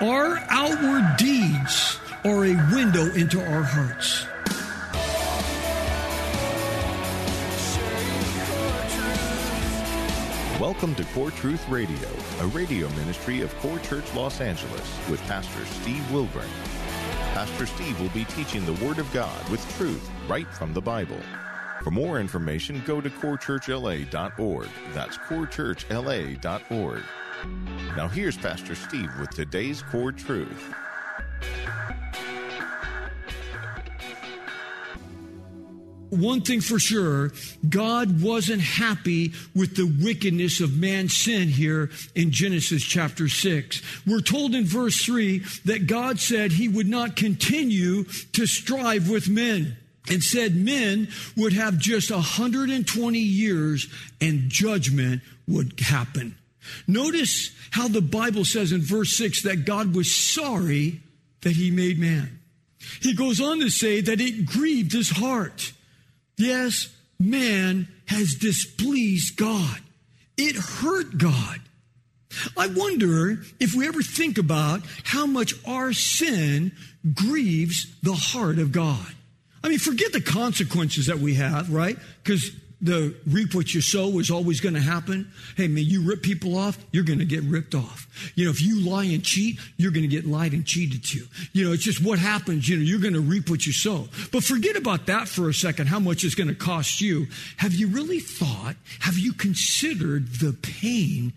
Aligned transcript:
our 0.00 0.38
outward 0.48 1.16
deeds 1.18 1.98
are 2.24 2.46
a 2.46 2.54
window 2.72 3.12
into 3.12 3.38
our 3.38 3.62
hearts. 3.62 4.24
Welcome 10.58 10.94
to 10.94 11.04
Core 11.12 11.30
Truth 11.30 11.68
Radio, 11.68 12.08
a 12.40 12.46
radio 12.46 12.88
ministry 12.90 13.42
of 13.42 13.54
Core 13.58 13.78
Church 13.80 14.14
Los 14.14 14.40
Angeles 14.40 14.90
with 15.10 15.20
Pastor 15.22 15.66
Steve 15.66 16.10
Wilburn. 16.10 16.48
Pastor 17.34 17.66
Steve 17.66 18.00
will 18.00 18.08
be 18.10 18.24
teaching 18.24 18.64
the 18.64 18.84
Word 18.84 18.98
of 18.98 19.12
God 19.12 19.48
with 19.50 19.66
truth 19.76 20.08
right 20.28 20.48
from 20.48 20.72
the 20.72 20.80
Bible. 20.80 21.20
For 21.82 21.90
more 21.90 22.20
information, 22.20 22.82
go 22.86 23.02
to 23.02 23.10
corechurchla.org. 23.10 24.68
That's 24.92 25.18
corechurchla.org. 25.18 27.02
Now, 27.96 28.08
here's 28.08 28.36
Pastor 28.36 28.74
Steve 28.74 29.10
with 29.18 29.30
today's 29.30 29.82
core 29.82 30.12
truth. 30.12 30.74
One 36.10 36.40
thing 36.40 36.60
for 36.60 36.80
sure, 36.80 37.30
God 37.68 38.20
wasn't 38.20 38.62
happy 38.62 39.32
with 39.54 39.76
the 39.76 39.86
wickedness 40.02 40.60
of 40.60 40.76
man's 40.76 41.16
sin 41.16 41.48
here 41.48 41.90
in 42.16 42.32
Genesis 42.32 42.82
chapter 42.82 43.28
6. 43.28 43.80
We're 44.06 44.20
told 44.20 44.54
in 44.54 44.64
verse 44.64 45.04
3 45.04 45.38
that 45.66 45.86
God 45.86 46.18
said 46.18 46.50
he 46.50 46.68
would 46.68 46.88
not 46.88 47.14
continue 47.14 48.04
to 48.32 48.46
strive 48.46 49.08
with 49.08 49.28
men 49.28 49.76
and 50.08 50.22
said 50.22 50.56
men 50.56 51.08
would 51.36 51.52
have 51.52 51.78
just 51.78 52.10
120 52.10 53.18
years 53.18 53.86
and 54.20 54.50
judgment 54.50 55.22
would 55.46 55.78
happen. 55.78 56.34
Notice 56.86 57.50
how 57.70 57.88
the 57.88 58.00
Bible 58.00 58.44
says 58.44 58.72
in 58.72 58.80
verse 58.80 59.16
6 59.16 59.42
that 59.42 59.64
God 59.64 59.94
was 59.94 60.14
sorry 60.14 61.00
that 61.42 61.52
he 61.52 61.70
made 61.70 61.98
man. 61.98 62.40
He 63.00 63.14
goes 63.14 63.40
on 63.40 63.60
to 63.60 63.70
say 63.70 64.00
that 64.00 64.20
it 64.20 64.46
grieved 64.46 64.92
his 64.92 65.10
heart. 65.10 65.72
Yes, 66.36 66.88
man 67.18 67.88
has 68.06 68.34
displeased 68.34 69.36
God. 69.36 69.80
It 70.36 70.56
hurt 70.56 71.18
God. 71.18 71.60
I 72.56 72.68
wonder 72.68 73.42
if 73.58 73.74
we 73.74 73.86
ever 73.86 74.02
think 74.02 74.38
about 74.38 74.82
how 75.04 75.26
much 75.26 75.54
our 75.66 75.92
sin 75.92 76.72
grieves 77.14 77.86
the 78.02 78.14
heart 78.14 78.58
of 78.58 78.72
God. 78.72 79.14
I 79.62 79.68
mean, 79.68 79.78
forget 79.78 80.12
the 80.12 80.20
consequences 80.20 81.06
that 81.06 81.18
we 81.18 81.34
have, 81.34 81.70
right? 81.70 81.98
Because 82.22 82.50
the 82.82 83.14
reap 83.26 83.54
what 83.54 83.74
you 83.74 83.80
sow 83.80 84.18
is 84.18 84.30
always 84.30 84.60
going 84.60 84.74
to 84.74 84.80
happen. 84.80 85.30
Hey, 85.56 85.68
man, 85.68 85.84
you 85.84 86.02
rip 86.02 86.22
people 86.22 86.56
off, 86.56 86.78
you're 86.92 87.04
going 87.04 87.18
to 87.18 87.24
get 87.24 87.42
ripped 87.42 87.74
off. 87.74 88.06
You 88.34 88.44
know, 88.44 88.50
if 88.50 88.62
you 88.62 88.80
lie 88.80 89.04
and 89.04 89.22
cheat, 89.22 89.58
you're 89.76 89.92
going 89.92 90.08
to 90.08 90.08
get 90.08 90.26
lied 90.26 90.52
and 90.52 90.64
cheated 90.64 91.04
to. 91.04 91.26
You 91.52 91.66
know, 91.66 91.72
it's 91.72 91.82
just 91.82 92.02
what 92.02 92.18
happens. 92.18 92.68
You 92.68 92.76
know, 92.76 92.82
you're 92.82 93.00
going 93.00 93.14
to 93.14 93.20
reap 93.20 93.50
what 93.50 93.66
you 93.66 93.72
sow. 93.72 94.08
But 94.32 94.44
forget 94.44 94.76
about 94.76 95.06
that 95.06 95.28
for 95.28 95.48
a 95.48 95.54
second, 95.54 95.88
how 95.88 96.00
much 96.00 96.24
it's 96.24 96.34
going 96.34 96.48
to 96.48 96.54
cost 96.54 97.00
you. 97.00 97.26
Have 97.58 97.74
you 97.74 97.88
really 97.88 98.20
thought, 98.20 98.76
have 99.00 99.18
you 99.18 99.32
considered 99.32 100.34
the 100.34 100.52
pain 100.52 101.32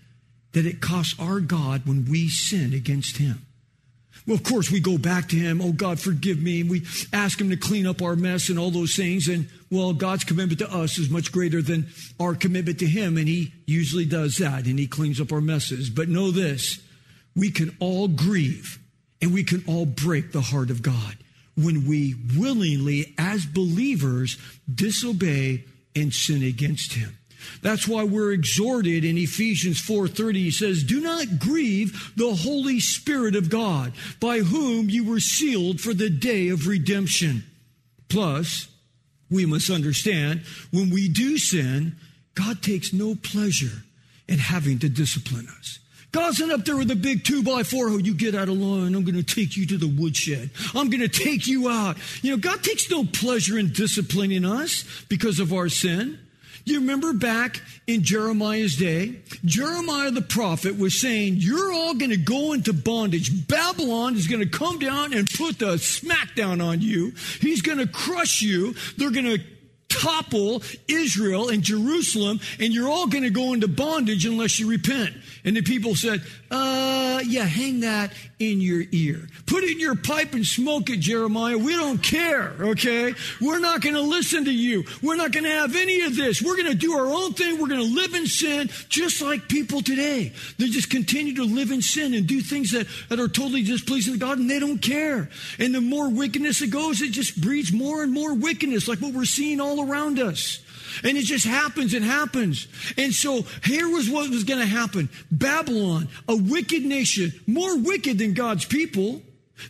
that 0.53 0.65
it 0.65 0.81
costs 0.81 1.19
our 1.19 1.39
God 1.39 1.85
when 1.85 2.05
we 2.09 2.29
sin 2.29 2.73
against 2.73 3.17
Him? 3.17 3.45
Well, 4.25 4.37
of 4.37 4.43
course, 4.43 4.71
we 4.71 4.79
go 4.79 4.97
back 4.97 5.27
to 5.29 5.35
him. 5.35 5.61
Oh, 5.61 5.73
God, 5.73 5.99
forgive 5.99 6.41
me. 6.41 6.61
And 6.61 6.69
we 6.69 6.83
ask 7.11 7.39
him 7.39 7.49
to 7.49 7.57
clean 7.57 7.85
up 7.85 8.01
our 8.01 8.15
mess 8.15 8.49
and 8.49 8.57
all 8.57 8.71
those 8.71 8.95
things. 8.95 9.27
And, 9.27 9.49
well, 9.69 9.93
God's 9.93 10.23
commitment 10.23 10.59
to 10.59 10.73
us 10.73 10.97
is 10.97 11.09
much 11.09 11.31
greater 11.31 11.61
than 11.61 11.87
our 12.19 12.33
commitment 12.33 12.79
to 12.79 12.85
him. 12.85 13.17
And 13.17 13.27
he 13.27 13.53
usually 13.65 14.05
does 14.05 14.37
that 14.37 14.65
and 14.65 14.79
he 14.79 14.87
cleans 14.87 15.19
up 15.19 15.31
our 15.33 15.41
messes. 15.41 15.89
But 15.89 16.09
know 16.09 16.31
this 16.31 16.81
we 17.35 17.51
can 17.51 17.75
all 17.79 18.07
grieve 18.07 18.79
and 19.21 19.33
we 19.33 19.43
can 19.43 19.63
all 19.67 19.85
break 19.85 20.31
the 20.31 20.41
heart 20.41 20.69
of 20.69 20.81
God 20.81 21.17
when 21.55 21.87
we 21.87 22.15
willingly, 22.37 23.13
as 23.17 23.45
believers, 23.45 24.37
disobey 24.73 25.65
and 25.95 26.13
sin 26.13 26.43
against 26.43 26.93
him. 26.93 27.17
That's 27.61 27.87
why 27.87 28.03
we're 28.03 28.33
exhorted 28.33 29.03
in 29.03 29.17
Ephesians 29.17 29.79
4:30 29.81 30.43
he 30.43 30.51
says, 30.51 30.83
"Do 30.83 30.99
not 30.99 31.39
grieve 31.39 32.11
the 32.15 32.35
Holy 32.35 32.79
Spirit 32.79 33.35
of 33.35 33.49
God, 33.49 33.93
by 34.19 34.39
whom 34.39 34.89
you 34.89 35.03
were 35.03 35.19
sealed 35.19 35.81
for 35.81 35.93
the 35.93 36.09
day 36.09 36.49
of 36.49 36.67
redemption." 36.67 37.43
Plus, 38.09 38.67
we 39.29 39.45
must 39.45 39.69
understand 39.69 40.41
when 40.71 40.89
we 40.89 41.09
do 41.09 41.37
sin, 41.37 41.95
God 42.35 42.61
takes 42.61 42.93
no 42.93 43.15
pleasure 43.15 43.83
in 44.27 44.39
having 44.39 44.79
to 44.79 44.89
discipline 44.89 45.47
us. 45.59 45.79
God's 46.13 46.39
not 46.39 46.51
up 46.51 46.65
there 46.65 46.77
with 46.77 46.91
a 46.91 46.95
big 46.95 47.23
two 47.23 47.41
by 47.41 47.63
four. 47.63 47.89
Oh, 47.89 47.97
you 47.97 48.13
get 48.13 48.35
out 48.35 48.47
of 48.47 48.55
line. 48.55 48.93
I'm 48.93 49.03
going 49.03 49.21
to 49.21 49.23
take 49.23 49.57
you 49.57 49.65
to 49.65 49.77
the 49.77 49.87
woodshed. 49.87 50.51
I'm 50.75 50.91
going 50.91 51.01
to 51.01 51.07
take 51.07 51.47
you 51.47 51.69
out. 51.69 51.97
You 52.21 52.31
know, 52.31 52.37
God 52.37 52.63
takes 52.63 52.89
no 52.89 53.03
pleasure 53.03 53.57
in 53.57 53.73
disciplining 53.73 54.45
us 54.45 54.85
because 55.09 55.39
of 55.39 55.51
our 55.51 55.69
sin. 55.69 56.19
You 56.65 56.79
remember 56.79 57.13
back 57.13 57.61
in 57.87 58.03
Jeremiah's 58.03 58.77
day? 58.77 59.19
Jeremiah 59.43 60.11
the 60.11 60.21
prophet 60.21 60.77
was 60.77 60.99
saying, 60.99 61.35
You're 61.37 61.73
all 61.73 61.93
going 61.93 62.11
to 62.11 62.17
go 62.17 62.53
into 62.53 62.71
bondage. 62.71 63.47
Babylon 63.47 64.15
is 64.15 64.27
going 64.27 64.41
to 64.41 64.49
come 64.49 64.79
down 64.79 65.13
and 65.13 65.29
put 65.29 65.59
the 65.59 65.75
smackdown 65.75 66.63
on 66.63 66.79
you. 66.79 67.13
He's 67.41 67.61
going 67.61 67.79
to 67.79 67.87
crush 67.87 68.41
you. 68.41 68.75
They're 68.97 69.11
going 69.11 69.25
to 69.25 69.39
topple 69.93 70.63
Israel 70.87 71.49
and 71.49 71.63
Jerusalem, 71.63 72.39
and 72.59 72.73
you're 72.73 72.89
all 72.89 73.07
going 73.07 73.23
to 73.23 73.29
go 73.29 73.53
into 73.53 73.67
bondage 73.67 74.25
unless 74.25 74.59
you 74.59 74.69
repent. 74.69 75.13
And 75.45 75.55
the 75.55 75.61
people 75.61 75.95
said, 75.95 76.21
uh, 76.49 77.21
yeah, 77.25 77.43
hang 77.43 77.81
that 77.81 78.13
in 78.39 78.61
your 78.61 78.83
ear. 78.91 79.27
Put 79.45 79.63
it 79.63 79.71
in 79.71 79.79
your 79.79 79.95
pipe 79.95 80.33
and 80.33 80.45
smoke 80.45 80.89
it, 80.89 80.99
Jeremiah. 80.99 81.57
We 81.57 81.75
don't 81.75 82.01
care, 82.01 82.53
okay? 82.59 83.13
We're 83.41 83.59
not 83.59 83.81
going 83.81 83.95
to 83.95 84.01
listen 84.01 84.45
to 84.45 84.53
you. 84.53 84.83
We're 85.01 85.15
not 85.15 85.31
going 85.31 85.43
to 85.43 85.49
have 85.49 85.75
any 85.75 86.01
of 86.01 86.15
this. 86.15 86.41
We're 86.41 86.55
going 86.55 86.71
to 86.71 86.75
do 86.75 86.93
our 86.93 87.07
own 87.07 87.33
thing. 87.33 87.59
We're 87.59 87.67
going 87.67 87.81
to 87.81 87.95
live 87.95 88.13
in 88.13 88.27
sin 88.27 88.69
just 88.89 89.21
like 89.21 89.47
people 89.47 89.81
today. 89.81 90.33
They 90.57 90.67
just 90.67 90.89
continue 90.89 91.35
to 91.35 91.43
live 91.43 91.71
in 91.71 91.81
sin 91.81 92.13
and 92.13 92.25
do 92.25 92.41
things 92.41 92.71
that, 92.71 92.87
that 93.09 93.19
are 93.19 93.27
totally 93.27 93.63
displeasing 93.63 94.13
to 94.13 94.19
God 94.19 94.39
and 94.39 94.49
they 94.49 94.59
don't 94.59 94.79
care. 94.79 95.29
And 95.59 95.75
the 95.75 95.81
more 95.81 96.09
wickedness 96.09 96.61
it 96.61 96.67
goes, 96.67 97.01
it 97.01 97.11
just 97.11 97.39
breeds 97.41 97.73
more 97.73 98.03
and 98.03 98.13
more 98.13 98.33
wickedness 98.33 98.87
like 98.87 98.99
what 98.99 99.13
we're 99.13 99.25
seeing 99.25 99.59
all 99.59 99.81
around 99.83 100.19
us. 100.19 100.59
And 101.03 101.17
it 101.17 101.23
just 101.23 101.45
happens 101.45 101.93
and 101.93 102.05
happens. 102.05 102.67
And 102.97 103.13
so 103.13 103.43
here 103.63 103.89
was 103.89 104.09
what 104.09 104.29
was 104.29 104.43
going 104.43 104.59
to 104.59 104.65
happen 104.65 105.09
Babylon, 105.31 106.07
a 106.27 106.35
wicked 106.35 106.83
nation, 106.83 107.33
more 107.47 107.77
wicked 107.77 108.19
than 108.19 108.33
God's 108.33 108.65
people, 108.65 109.21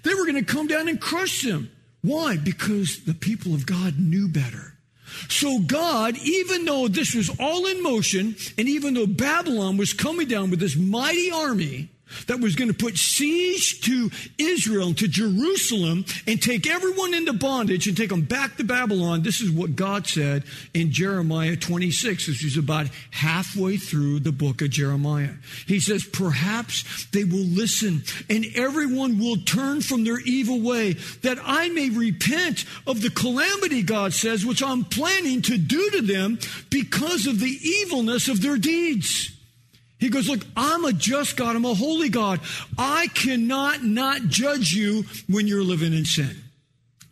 they 0.03 0.13
were 0.13 0.25
going 0.25 0.43
to 0.43 0.43
come 0.43 0.67
down 0.67 0.87
and 0.87 0.99
crush 0.99 1.43
them. 1.43 1.69
Why? 2.01 2.37
Because 2.37 3.05
the 3.05 3.13
people 3.13 3.53
of 3.53 3.65
God 3.65 3.97
knew 3.97 4.27
better. 4.27 4.73
So 5.29 5.59
God, 5.59 6.17
even 6.17 6.65
though 6.65 6.87
this 6.87 7.13
was 7.13 7.29
all 7.39 7.65
in 7.67 7.81
motion, 7.83 8.35
and 8.57 8.67
even 8.67 8.93
though 8.93 9.07
Babylon 9.07 9.77
was 9.77 9.93
coming 9.93 10.27
down 10.27 10.49
with 10.49 10.59
this 10.59 10.75
mighty 10.75 11.31
army, 11.31 11.89
that 12.27 12.39
was 12.39 12.55
going 12.55 12.69
to 12.69 12.77
put 12.77 12.97
siege 12.97 13.81
to 13.81 14.09
Israel, 14.37 14.93
to 14.93 15.07
Jerusalem, 15.07 16.05
and 16.27 16.41
take 16.41 16.67
everyone 16.67 17.13
into 17.13 17.33
bondage 17.33 17.87
and 17.87 17.97
take 17.97 18.09
them 18.09 18.21
back 18.21 18.57
to 18.57 18.63
Babylon. 18.63 19.23
This 19.23 19.41
is 19.41 19.51
what 19.51 19.75
God 19.75 20.07
said 20.07 20.43
in 20.73 20.91
Jeremiah 20.91 21.55
26. 21.55 22.27
This 22.27 22.43
is 22.43 22.57
about 22.57 22.87
halfway 23.11 23.77
through 23.77 24.19
the 24.19 24.31
book 24.31 24.61
of 24.61 24.69
Jeremiah. 24.69 25.33
He 25.67 25.79
says, 25.79 26.05
Perhaps 26.05 27.07
they 27.11 27.23
will 27.23 27.45
listen 27.45 28.03
and 28.29 28.45
everyone 28.55 29.19
will 29.19 29.37
turn 29.37 29.81
from 29.81 30.03
their 30.03 30.19
evil 30.19 30.61
way, 30.61 30.93
that 31.21 31.37
I 31.43 31.69
may 31.69 31.89
repent 31.89 32.65
of 32.85 33.01
the 33.01 33.09
calamity, 33.09 33.83
God 33.83 34.13
says, 34.13 34.45
which 34.45 34.63
I'm 34.63 34.83
planning 34.85 35.41
to 35.43 35.57
do 35.57 35.89
to 35.91 36.01
them 36.01 36.39
because 36.69 37.27
of 37.27 37.39
the 37.39 37.57
evilness 37.85 38.27
of 38.27 38.41
their 38.41 38.57
deeds. 38.57 39.32
He 40.03 40.09
goes, 40.09 40.27
Look, 40.27 40.41
I'm 40.57 40.83
a 40.83 40.91
just 40.91 41.37
God. 41.37 41.55
I'm 41.55 41.63
a 41.63 41.73
holy 41.73 42.09
God. 42.09 42.41
I 42.77 43.07
cannot 43.13 43.85
not 43.85 44.23
judge 44.23 44.73
you 44.73 45.05
when 45.29 45.47
you're 45.47 45.63
living 45.63 45.93
in 45.93 46.03
sin 46.03 46.35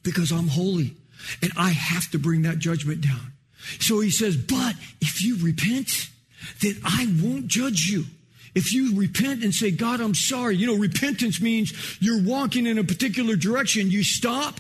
because 0.04 0.30
I'm 0.30 0.50
holy 0.50 0.94
and 1.42 1.54
I 1.56 1.70
have 1.70 2.12
to 2.12 2.20
bring 2.20 2.42
that 2.42 2.60
judgment 2.60 3.00
down. 3.00 3.32
So 3.80 4.02
he 4.02 4.12
says, 4.12 4.36
But 4.36 4.76
if 5.00 5.24
you 5.24 5.38
repent, 5.38 6.10
then 6.62 6.82
I 6.84 7.08
won't 7.24 7.48
judge 7.48 7.86
you. 7.86 8.04
If 8.56 8.74
you 8.74 9.00
repent 9.00 9.42
and 9.42 9.54
say, 9.54 9.72
God, 9.72 10.02
I'm 10.02 10.14
sorry, 10.14 10.58
you 10.58 10.68
know, 10.68 10.76
repentance 10.76 11.40
means 11.40 11.72
you're 12.02 12.22
walking 12.22 12.66
in 12.66 12.78
a 12.78 12.84
particular 12.84 13.38
direction. 13.38 13.90
You 13.90 14.04
stop, 14.04 14.60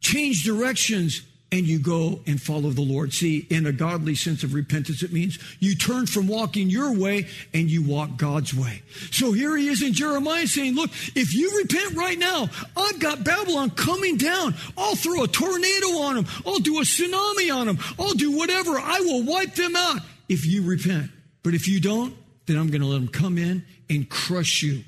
change 0.00 0.44
directions, 0.44 1.22
and 1.52 1.66
you 1.66 1.78
go 1.78 2.20
and 2.26 2.42
follow 2.42 2.70
the 2.70 2.82
Lord. 2.82 3.12
See, 3.12 3.46
in 3.50 3.66
a 3.66 3.72
godly 3.72 4.14
sense 4.16 4.42
of 4.42 4.52
repentance, 4.52 5.02
it 5.02 5.12
means 5.12 5.38
you 5.60 5.76
turn 5.76 6.06
from 6.06 6.26
walking 6.26 6.68
your 6.68 6.92
way 6.92 7.28
and 7.54 7.70
you 7.70 7.82
walk 7.82 8.16
God's 8.16 8.52
way. 8.52 8.82
So 9.12 9.32
here 9.32 9.56
he 9.56 9.68
is 9.68 9.82
in 9.82 9.92
Jeremiah 9.92 10.46
saying, 10.46 10.74
Look, 10.74 10.90
if 11.14 11.34
you 11.34 11.56
repent 11.58 11.96
right 11.96 12.18
now, 12.18 12.48
I've 12.76 12.98
got 12.98 13.24
Babylon 13.24 13.70
coming 13.70 14.16
down. 14.16 14.54
I'll 14.76 14.96
throw 14.96 15.22
a 15.22 15.28
tornado 15.28 15.86
on 16.00 16.16
them. 16.16 16.26
I'll 16.44 16.58
do 16.58 16.78
a 16.78 16.82
tsunami 16.82 17.54
on 17.54 17.68
them. 17.68 17.78
I'll 17.98 18.14
do 18.14 18.36
whatever. 18.36 18.72
I 18.72 19.00
will 19.00 19.22
wipe 19.22 19.54
them 19.54 19.76
out 19.76 20.00
if 20.28 20.44
you 20.44 20.64
repent. 20.64 21.10
But 21.44 21.54
if 21.54 21.68
you 21.68 21.80
don't, 21.80 22.14
then 22.46 22.56
I'm 22.56 22.68
going 22.68 22.80
to 22.80 22.88
let 22.88 22.96
them 22.96 23.08
come 23.08 23.38
in 23.38 23.64
and 23.88 24.08
crush 24.08 24.62
you, 24.62 24.82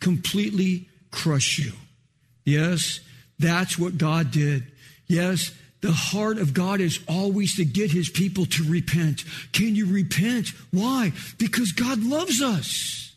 completely 0.00 0.88
crush 1.10 1.58
you. 1.58 1.72
Yes, 2.44 3.00
that's 3.38 3.78
what 3.78 3.98
God 3.98 4.30
did. 4.30 4.64
Yes, 5.06 5.52
the 5.80 5.92
heart 5.92 6.38
of 6.38 6.54
God 6.54 6.80
is 6.80 6.98
always 7.08 7.56
to 7.56 7.64
get 7.64 7.90
his 7.90 8.08
people 8.08 8.46
to 8.46 8.64
repent. 8.64 9.24
Can 9.52 9.76
you 9.76 9.86
repent? 9.86 10.48
Why? 10.72 11.12
Because 11.38 11.72
God 11.72 12.02
loves 12.02 12.42
us. 12.42 13.14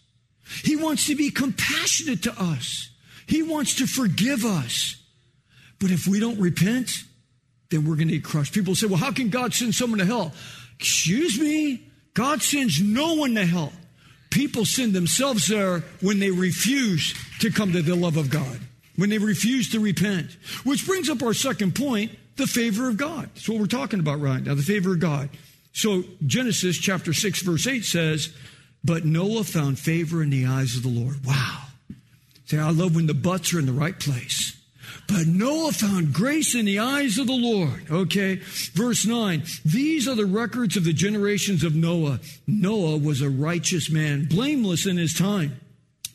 He 0.63 0.75
wants 0.75 1.07
to 1.07 1.15
be 1.15 1.31
compassionate 1.31 2.23
to 2.23 2.33
us. 2.39 2.89
He 3.25 3.41
wants 3.41 3.75
to 3.75 3.87
forgive 3.87 4.45
us. 4.45 4.95
But 5.79 5.91
if 5.91 6.05
we 6.05 6.19
don't 6.19 6.39
repent, 6.39 7.03
then 7.71 7.85
we're 7.85 7.95
going 7.95 8.09
to 8.09 8.15
get 8.15 8.23
crushed. 8.23 8.53
People 8.53 8.75
say, 8.75 8.87
well, 8.87 8.97
how 8.97 9.11
can 9.11 9.29
God 9.29 9.53
send 9.53 9.73
someone 9.73 9.99
to 9.99 10.05
hell? 10.05 10.33
Excuse 10.77 11.39
me. 11.39 11.87
God 12.13 12.41
sends 12.41 12.81
no 12.81 13.15
one 13.15 13.33
to 13.35 13.45
hell. 13.45 13.71
People 14.29 14.65
send 14.65 14.93
themselves 14.93 15.47
there 15.47 15.79
when 16.01 16.19
they 16.19 16.31
refuse 16.31 17.15
to 17.39 17.49
come 17.49 17.71
to 17.73 17.81
the 17.81 17.95
love 17.95 18.17
of 18.17 18.29
God, 18.29 18.59
when 18.95 19.09
they 19.09 19.17
refuse 19.17 19.71
to 19.71 19.79
repent. 19.79 20.31
Which 20.63 20.85
brings 20.85 21.09
up 21.09 21.23
our 21.23 21.33
second 21.33 21.75
point 21.75 22.11
the 22.35 22.47
favor 22.47 22.89
of 22.89 22.97
God. 22.97 23.29
That's 23.33 23.49
what 23.49 23.59
we're 23.59 23.65
talking 23.65 23.99
about 23.99 24.19
right 24.19 24.43
now, 24.43 24.55
the 24.55 24.61
favor 24.61 24.93
of 24.93 24.99
God. 24.99 25.29
So 25.73 26.03
Genesis 26.25 26.77
chapter 26.77 27.13
6, 27.13 27.41
verse 27.41 27.67
8 27.67 27.83
says, 27.83 28.33
But 28.83 29.05
Noah 29.05 29.43
found 29.43 29.79
favor 29.79 30.21
in 30.21 30.29
the 30.29 30.45
eyes 30.45 30.75
of 30.75 30.83
the 30.83 30.89
Lord. 30.89 31.25
Wow. 31.25 31.63
Say, 32.45 32.59
I 32.59 32.71
love 32.71 32.95
when 32.95 33.07
the 33.07 33.13
butts 33.13 33.53
are 33.53 33.59
in 33.59 33.65
the 33.65 33.71
right 33.71 33.97
place. 33.97 34.57
But 35.07 35.27
Noah 35.27 35.71
found 35.71 36.13
grace 36.13 36.55
in 36.55 36.65
the 36.65 36.79
eyes 36.79 37.17
of 37.17 37.27
the 37.27 37.33
Lord. 37.33 37.89
Okay. 37.89 38.35
Verse 38.73 39.05
9. 39.05 39.43
These 39.65 40.07
are 40.07 40.15
the 40.15 40.25
records 40.25 40.77
of 40.77 40.83
the 40.83 40.93
generations 40.93 41.63
of 41.63 41.75
Noah. 41.75 42.19
Noah 42.47 42.97
was 42.97 43.21
a 43.21 43.29
righteous 43.29 43.89
man, 43.89 44.25
blameless 44.25 44.85
in 44.85 44.97
his 44.97 45.13
time. 45.13 45.59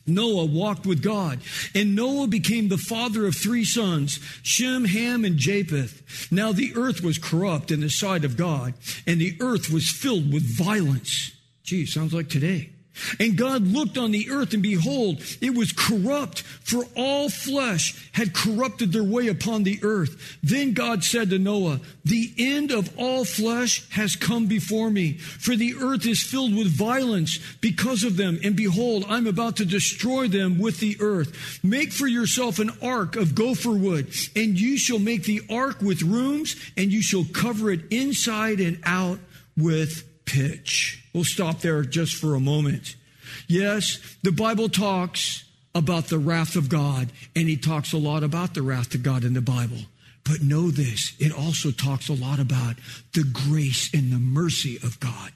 Noah 0.07 0.45
walked 0.45 0.85
with 0.85 1.03
God, 1.03 1.39
and 1.75 1.95
Noah 1.95 2.27
became 2.27 2.69
the 2.69 2.77
father 2.77 3.25
of 3.27 3.35
three 3.35 3.65
sons, 3.65 4.19
Shem, 4.41 4.85
Ham, 4.85 5.25
and 5.25 5.37
Japheth. 5.37 6.31
Now 6.31 6.51
the 6.51 6.73
earth 6.75 7.03
was 7.03 7.17
corrupt 7.17 7.71
in 7.71 7.81
the 7.81 7.89
sight 7.89 8.23
of 8.23 8.37
God, 8.37 8.73
and 9.05 9.19
the 9.19 9.35
earth 9.41 9.69
was 9.69 9.89
filled 9.89 10.31
with 10.31 10.43
violence. 10.43 11.31
Gee, 11.63 11.85
sounds 11.85 12.13
like 12.13 12.29
today. 12.29 12.69
And 13.19 13.37
God 13.37 13.63
looked 13.63 13.97
on 13.97 14.11
the 14.11 14.29
earth, 14.29 14.53
and 14.53 14.63
behold, 14.63 15.21
it 15.41 15.55
was 15.55 15.71
corrupt, 15.71 16.41
for 16.41 16.85
all 16.95 17.29
flesh 17.29 18.09
had 18.13 18.33
corrupted 18.33 18.91
their 18.91 19.03
way 19.03 19.27
upon 19.27 19.63
the 19.63 19.79
earth. 19.83 20.37
Then 20.43 20.73
God 20.73 21.03
said 21.03 21.29
to 21.29 21.39
Noah, 21.39 21.79
The 22.05 22.33
end 22.37 22.71
of 22.71 22.97
all 22.97 23.25
flesh 23.25 23.87
has 23.91 24.15
come 24.15 24.47
before 24.47 24.89
me, 24.89 25.13
for 25.17 25.55
the 25.55 25.75
earth 25.81 26.05
is 26.05 26.21
filled 26.21 26.55
with 26.55 26.67
violence 26.67 27.39
because 27.61 28.03
of 28.03 28.17
them. 28.17 28.39
And 28.43 28.55
behold, 28.55 29.05
I'm 29.07 29.27
about 29.27 29.57
to 29.57 29.65
destroy 29.65 30.27
them 30.27 30.59
with 30.59 30.79
the 30.79 30.97
earth. 30.99 31.59
Make 31.63 31.91
for 31.91 32.07
yourself 32.07 32.59
an 32.59 32.71
ark 32.81 33.15
of 33.15 33.35
gopher 33.35 33.71
wood, 33.71 34.13
and 34.35 34.59
you 34.59 34.77
shall 34.77 34.99
make 34.99 35.23
the 35.23 35.41
ark 35.49 35.81
with 35.81 36.01
rooms, 36.01 36.55
and 36.75 36.91
you 36.91 37.01
shall 37.01 37.25
cover 37.33 37.71
it 37.71 37.81
inside 37.91 38.59
and 38.59 38.79
out 38.83 39.19
with 39.55 40.03
pitch. 40.25 41.03
We'll 41.17 41.23
stop 41.23 41.61
there 41.61 41.81
just 41.81 42.13
for 42.13 42.35
a 42.35 42.39
moment. 42.39 42.95
Yes, 43.47 43.97
the 44.21 44.31
Bible 44.31 44.69
talks 44.69 45.43
about 45.73 46.09
the 46.09 46.19
wrath 46.19 46.55
of 46.55 46.69
God, 46.69 47.09
and 47.35 47.49
he 47.49 47.57
talks 47.57 47.91
a 47.91 47.97
lot 47.97 48.21
about 48.21 48.53
the 48.53 48.61
wrath 48.61 48.93
of 48.93 49.01
God 49.01 49.23
in 49.23 49.33
the 49.33 49.41
Bible. 49.41 49.79
But 50.23 50.43
know 50.43 50.69
this, 50.69 51.15
it 51.17 51.31
also 51.31 51.71
talks 51.71 52.07
a 52.07 52.13
lot 52.13 52.37
about 52.37 52.75
the 53.15 53.23
grace 53.23 53.91
and 53.95 54.11
the 54.11 54.19
mercy 54.19 54.77
of 54.83 54.99
God. 54.99 55.31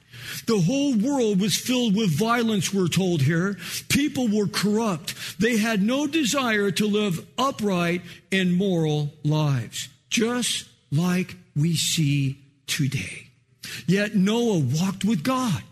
The 0.46 0.60
whole 0.60 0.94
world 0.94 1.42
was 1.42 1.58
filled 1.58 1.96
with 1.96 2.16
violence, 2.16 2.72
we're 2.72 2.88
told 2.88 3.24
here. 3.24 3.58
People 3.90 4.28
were 4.28 4.46
corrupt. 4.46 5.16
They 5.40 5.58
had 5.58 5.82
no 5.82 6.06
desire 6.06 6.70
to 6.70 6.86
live 6.86 7.26
upright 7.40 8.04
and 8.32 8.54
moral 8.56 9.14
lives, 9.24 9.90
just 10.12 10.70
like 10.92 11.38
we 11.56 11.76
see 11.76 12.38
today. 12.68 13.30
Yet 13.88 14.16
Noah 14.16 14.60
walked 14.60 15.04
with 15.04 15.24
God. 15.24 15.64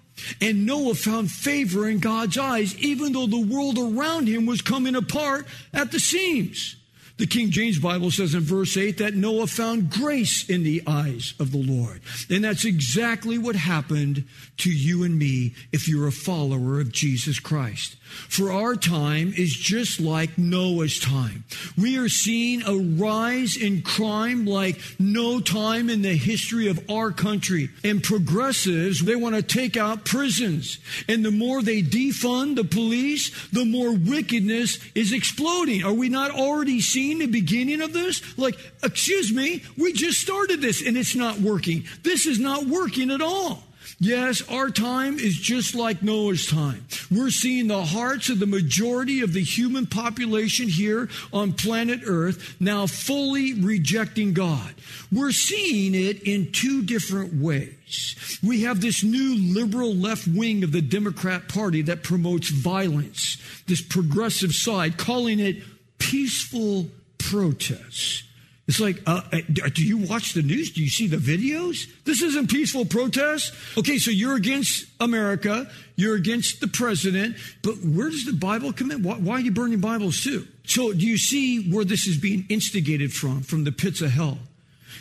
And 0.41 0.65
Noah 0.65 0.95
found 0.95 1.31
favor 1.31 1.87
in 1.87 1.99
God's 1.99 2.37
eyes, 2.37 2.77
even 2.77 3.13
though 3.13 3.27
the 3.27 3.39
world 3.39 3.77
around 3.77 4.27
him 4.27 4.45
was 4.45 4.61
coming 4.61 4.95
apart 4.95 5.47
at 5.73 5.91
the 5.91 5.99
seams. 5.99 6.75
The 7.19 7.27
King 7.27 7.51
James 7.51 7.77
Bible 7.79 8.11
says 8.11 8.33
in 8.33 8.39
verse 8.39 8.77
8 8.77 8.99
that 8.99 9.13
Noah 9.13 9.47
found 9.47 9.91
grace 9.91 10.49
in 10.49 10.63
the 10.63 10.81
eyes 10.87 11.33
of 11.37 11.51
the 11.51 11.61
Lord. 11.61 11.99
And 12.29 12.45
that's 12.45 12.63
exactly 12.63 13.37
what 13.37 13.57
happened 13.57 14.23
to 14.59 14.71
you 14.71 15.03
and 15.03 15.19
me 15.19 15.53
if 15.73 15.89
you're 15.89 16.07
a 16.07 16.13
follower 16.13 16.79
of 16.79 16.93
Jesus 16.93 17.37
Christ. 17.37 17.97
For 18.29 18.51
our 18.51 18.75
time 18.75 19.33
is 19.35 19.53
just 19.53 19.99
like 19.99 20.37
Noah's 20.37 20.97
time. 20.97 21.43
We 21.77 21.97
are 21.97 22.09
seeing 22.09 22.63
a 22.63 22.75
rise 22.75 23.57
in 23.57 23.81
crime 23.81 24.45
like 24.45 24.79
no 24.97 25.41
time 25.41 25.89
in 25.89 26.01
the 26.01 26.15
history 26.15 26.69
of 26.69 26.89
our 26.89 27.11
country. 27.11 27.69
And 27.83 28.01
progressives, 28.01 29.03
they 29.03 29.15
want 29.15 29.35
to 29.35 29.43
take 29.43 29.75
out 29.75 30.05
prisons. 30.05 30.79
And 31.07 31.23
the 31.23 31.31
more 31.31 31.61
they 31.61 31.81
defund 31.81 32.55
the 32.55 32.63
police, 32.63 33.49
the 33.49 33.65
more 33.65 33.93
wickedness 33.93 34.79
is 34.95 35.11
exploding. 35.11 35.83
Are 35.83 35.93
we 35.93 36.07
not 36.07 36.31
already 36.31 36.79
seeing 36.79 37.08
the 37.17 37.25
beginning 37.25 37.81
of 37.81 37.93
this? 37.93 38.37
Like, 38.37 38.55
excuse 38.83 39.33
me, 39.33 39.63
we 39.75 39.93
just 39.93 40.21
started 40.21 40.61
this 40.61 40.85
and 40.85 40.95
it's 40.95 41.15
not 41.15 41.39
working. 41.39 41.85
This 42.03 42.27
is 42.27 42.39
not 42.39 42.67
working 42.67 43.09
at 43.09 43.21
all. 43.21 43.63
Yes, 44.01 44.41
our 44.49 44.69
time 44.69 45.19
is 45.19 45.35
just 45.35 45.75
like 45.75 46.01
Noah's 46.01 46.47
time. 46.47 46.85
We're 47.11 47.31
seeing 47.31 47.67
the 47.67 47.83
hearts 47.83 48.29
of 48.29 48.39
the 48.39 48.45
majority 48.45 49.19
of 49.19 49.33
the 49.33 49.43
human 49.43 49.87
population 49.87 50.69
here 50.69 51.09
on 51.33 51.51
planet 51.51 52.01
Earth 52.05 52.55
now 52.61 52.87
fully 52.87 53.53
rejecting 53.53 54.33
God. 54.33 54.73
We're 55.11 55.33
seeing 55.33 55.95
it 55.95 56.23
in 56.23 56.53
two 56.53 56.83
different 56.83 57.33
ways. 57.41 58.39
We 58.41 58.61
have 58.61 58.79
this 58.79 59.03
new 59.03 59.35
liberal 59.35 59.93
left 59.93 60.27
wing 60.27 60.63
of 60.63 60.71
the 60.71 60.81
Democrat 60.81 61.49
Party 61.49 61.81
that 61.83 62.01
promotes 62.01 62.49
violence, 62.49 63.37
this 63.67 63.81
progressive 63.81 64.53
side, 64.53 64.97
calling 64.97 65.41
it 65.41 65.61
peaceful 65.97 66.87
protests. 67.29 68.23
It's 68.67 68.79
like, 68.79 69.01
uh, 69.07 69.21
uh, 69.31 69.69
do 69.73 69.83
you 69.83 69.97
watch 69.97 70.33
the 70.33 70.43
news? 70.43 70.71
Do 70.71 70.83
you 70.83 70.89
see 70.89 71.07
the 71.07 71.17
videos? 71.17 71.87
This 72.03 72.21
isn't 72.21 72.51
peaceful 72.51 72.85
protest. 72.85 73.51
Okay, 73.75 73.97
so 73.97 74.11
you're 74.11 74.35
against 74.35 74.85
America, 74.99 75.69
you're 75.95 76.15
against 76.15 76.61
the 76.61 76.67
president, 76.67 77.35
but 77.63 77.75
where 77.83 78.09
does 78.09 78.25
the 78.25 78.33
Bible 78.33 78.71
come 78.71 78.91
in? 78.91 79.01
Why, 79.01 79.15
why 79.15 79.33
are 79.35 79.39
you 79.39 79.51
burning 79.51 79.79
Bibles 79.79 80.23
too? 80.23 80.47
So, 80.65 80.93
do 80.93 81.05
you 81.05 81.17
see 81.17 81.71
where 81.71 81.83
this 81.83 82.05
is 82.05 82.17
being 82.17 82.45
instigated 82.47 83.11
from? 83.11 83.41
From 83.41 83.63
the 83.63 83.71
pits 83.71 84.01
of 84.01 84.11
hell. 84.11 84.37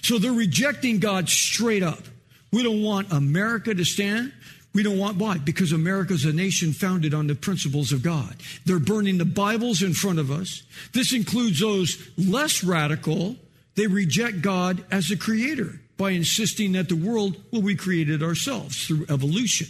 So, 0.02 0.18
they're 0.18 0.32
rejecting 0.32 0.98
God 0.98 1.28
straight 1.28 1.82
up. 1.82 2.04
We 2.50 2.62
don't 2.62 2.82
want 2.82 3.12
America 3.12 3.74
to 3.74 3.84
stand. 3.84 4.32
We 4.74 4.82
don't 4.82 4.98
want 4.98 5.16
why? 5.16 5.38
Because 5.38 5.72
America 5.72 6.12
is 6.12 6.24
a 6.24 6.32
nation 6.32 6.72
founded 6.72 7.14
on 7.14 7.26
the 7.26 7.34
principles 7.34 7.90
of 7.90 8.02
God. 8.02 8.36
They're 8.64 8.78
burning 8.78 9.18
the 9.18 9.24
Bibles 9.24 9.82
in 9.82 9.94
front 9.94 10.18
of 10.18 10.30
us. 10.30 10.62
This 10.92 11.12
includes 11.12 11.60
those 11.60 12.08
less 12.16 12.62
radical 12.62 13.36
they 13.78 13.86
reject 13.86 14.42
God 14.42 14.84
as 14.90 15.12
a 15.12 15.16
creator 15.16 15.80
by 15.96 16.10
insisting 16.10 16.72
that 16.72 16.88
the 16.88 16.96
world, 16.96 17.40
well, 17.52 17.62
we 17.62 17.76
created 17.76 18.24
ourselves 18.24 18.84
through 18.84 19.06
evolution. 19.08 19.68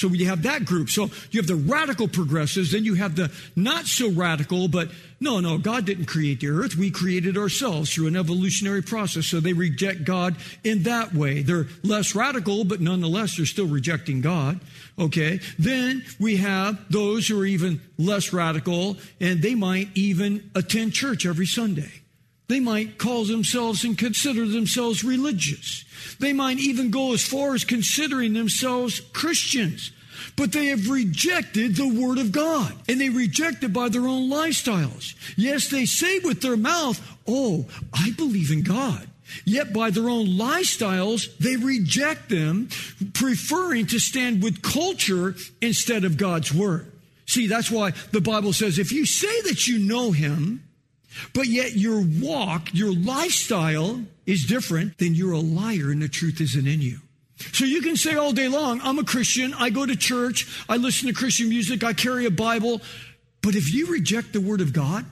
So 0.00 0.08
you 0.08 0.26
have 0.26 0.42
that 0.44 0.64
group. 0.64 0.88
So 0.88 1.10
you 1.30 1.40
have 1.40 1.46
the 1.46 1.54
radical 1.54 2.08
progressives, 2.08 2.72
then 2.72 2.84
you 2.84 2.94
have 2.94 3.16
the 3.16 3.30
not 3.54 3.86
so 3.86 4.10
radical, 4.10 4.66
but 4.66 4.90
no, 5.20 5.38
no, 5.40 5.58
God 5.58 5.84
didn't 5.84 6.06
create 6.06 6.40
the 6.40 6.48
earth. 6.48 6.76
We 6.76 6.90
created 6.90 7.36
ourselves 7.36 7.92
through 7.92 8.06
an 8.06 8.16
evolutionary 8.16 8.82
process. 8.82 9.26
So 9.26 9.38
they 9.38 9.52
reject 9.52 10.04
God 10.04 10.36
in 10.64 10.84
that 10.84 11.12
way. 11.12 11.42
They're 11.42 11.66
less 11.82 12.14
radical, 12.14 12.64
but 12.64 12.80
nonetheless, 12.80 13.36
they're 13.36 13.44
still 13.44 13.66
rejecting 13.66 14.22
God. 14.22 14.60
Okay. 14.98 15.40
Then 15.58 16.04
we 16.18 16.38
have 16.38 16.78
those 16.90 17.28
who 17.28 17.38
are 17.40 17.44
even 17.44 17.82
less 17.98 18.32
radical, 18.32 18.96
and 19.20 19.42
they 19.42 19.54
might 19.54 19.88
even 19.94 20.50
attend 20.54 20.94
church 20.94 21.26
every 21.26 21.46
Sunday. 21.46 21.99
They 22.50 22.58
might 22.58 22.98
call 22.98 23.24
themselves 23.24 23.84
and 23.84 23.96
consider 23.96 24.44
themselves 24.44 25.04
religious. 25.04 25.84
They 26.18 26.32
might 26.32 26.58
even 26.58 26.90
go 26.90 27.12
as 27.12 27.24
far 27.24 27.54
as 27.54 27.62
considering 27.64 28.32
themselves 28.32 28.98
Christians. 29.12 29.92
but 30.36 30.50
they 30.50 30.66
have 30.66 30.90
rejected 30.90 31.76
the 31.76 31.88
Word 31.88 32.18
of 32.18 32.32
God 32.32 32.74
and 32.88 33.00
they 33.00 33.08
reject 33.08 33.62
it 33.62 33.72
by 33.72 33.88
their 33.88 34.06
own 34.08 34.28
lifestyles. 34.28 35.14
Yes, 35.36 35.68
they 35.68 35.86
say 35.86 36.18
with 36.18 36.42
their 36.42 36.56
mouth, 36.56 37.00
Oh, 37.26 37.66
I 37.92 38.10
believe 38.10 38.50
in 38.50 38.64
God. 38.64 39.08
Yet 39.44 39.72
by 39.72 39.90
their 39.90 40.10
own 40.10 40.26
lifestyles, 40.26 41.36
they 41.38 41.54
reject 41.54 42.30
them, 42.30 42.68
preferring 43.14 43.86
to 43.86 44.00
stand 44.00 44.42
with 44.42 44.60
culture 44.60 45.36
instead 45.62 46.04
of 46.04 46.16
God's 46.16 46.52
Word. 46.52 46.90
See, 47.26 47.46
that's 47.46 47.70
why 47.70 47.92
the 48.10 48.20
Bible 48.20 48.52
says 48.52 48.80
if 48.80 48.90
you 48.90 49.06
say 49.06 49.40
that 49.42 49.68
you 49.68 49.78
know 49.78 50.10
Him, 50.10 50.64
but 51.34 51.46
yet 51.46 51.76
your 51.76 52.02
walk, 52.20 52.72
your 52.72 52.92
lifestyle 52.92 54.02
is 54.26 54.44
different, 54.44 54.98
then 54.98 55.14
you're 55.14 55.32
a 55.32 55.40
liar 55.40 55.90
and 55.90 56.02
the 56.02 56.08
truth 56.08 56.40
isn't 56.40 56.66
in 56.66 56.80
you. 56.80 56.98
So 57.52 57.64
you 57.64 57.80
can 57.80 57.96
say 57.96 58.14
all 58.14 58.32
day 58.32 58.48
long, 58.48 58.80
I'm 58.82 58.98
a 58.98 59.04
Christian, 59.04 59.54
I 59.54 59.70
go 59.70 59.86
to 59.86 59.96
church, 59.96 60.64
I 60.68 60.76
listen 60.76 61.08
to 61.08 61.14
Christian 61.14 61.48
music, 61.48 61.82
I 61.82 61.94
carry 61.94 62.26
a 62.26 62.30
Bible. 62.30 62.80
But 63.42 63.54
if 63.54 63.72
you 63.72 63.86
reject 63.86 64.32
the 64.32 64.40
Word 64.40 64.60
of 64.60 64.72
God, 64.72 65.06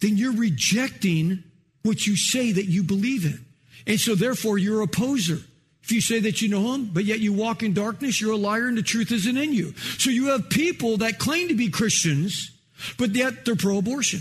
then 0.00 0.16
you're 0.16 0.36
rejecting 0.36 1.42
what 1.82 2.06
you 2.06 2.16
say 2.16 2.52
that 2.52 2.66
you 2.66 2.82
believe 2.82 3.24
in. 3.24 3.44
And 3.86 3.98
so 3.98 4.14
therefore 4.14 4.58
you're 4.58 4.82
a 4.82 4.86
poser. 4.86 5.40
If 5.82 5.92
you 5.92 6.02
say 6.02 6.20
that 6.20 6.42
you 6.42 6.50
know 6.50 6.74
him, 6.74 6.90
but 6.92 7.06
yet 7.06 7.20
you 7.20 7.32
walk 7.32 7.62
in 7.62 7.72
darkness, 7.72 8.20
you're 8.20 8.32
a 8.32 8.36
liar 8.36 8.68
and 8.68 8.76
the 8.76 8.82
truth 8.82 9.10
isn't 9.10 9.36
in 9.36 9.54
you. 9.54 9.72
So 9.96 10.10
you 10.10 10.26
have 10.26 10.50
people 10.50 10.98
that 10.98 11.18
claim 11.18 11.48
to 11.48 11.54
be 11.54 11.70
Christians, 11.70 12.50
but 12.98 13.14
yet 13.14 13.46
they're 13.46 13.56
pro 13.56 13.78
abortion. 13.78 14.20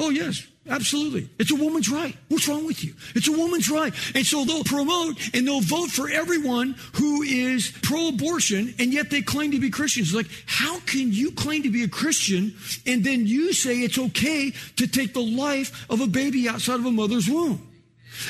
Oh, 0.00 0.10
yes, 0.10 0.46
absolutely. 0.70 1.28
It's 1.40 1.50
a 1.50 1.56
woman's 1.56 1.90
right. 1.90 2.16
What's 2.28 2.46
wrong 2.46 2.64
with 2.64 2.84
you? 2.84 2.94
It's 3.16 3.26
a 3.26 3.32
woman's 3.32 3.68
right. 3.68 3.92
And 4.14 4.24
so 4.24 4.44
they'll 4.44 4.62
promote 4.62 5.18
and 5.34 5.46
they'll 5.46 5.60
vote 5.60 5.90
for 5.90 6.08
everyone 6.08 6.76
who 6.94 7.22
is 7.22 7.76
pro 7.82 8.08
abortion, 8.08 8.74
and 8.78 8.92
yet 8.92 9.10
they 9.10 9.22
claim 9.22 9.50
to 9.50 9.58
be 9.58 9.70
Christians. 9.70 10.14
Like, 10.14 10.28
how 10.46 10.78
can 10.80 11.12
you 11.12 11.32
claim 11.32 11.64
to 11.64 11.70
be 11.70 11.82
a 11.82 11.88
Christian 11.88 12.54
and 12.86 13.02
then 13.02 13.26
you 13.26 13.52
say 13.52 13.80
it's 13.80 13.98
okay 13.98 14.52
to 14.76 14.86
take 14.86 15.14
the 15.14 15.20
life 15.20 15.84
of 15.90 16.00
a 16.00 16.06
baby 16.06 16.48
outside 16.48 16.78
of 16.78 16.86
a 16.86 16.92
mother's 16.92 17.28
womb? 17.28 17.67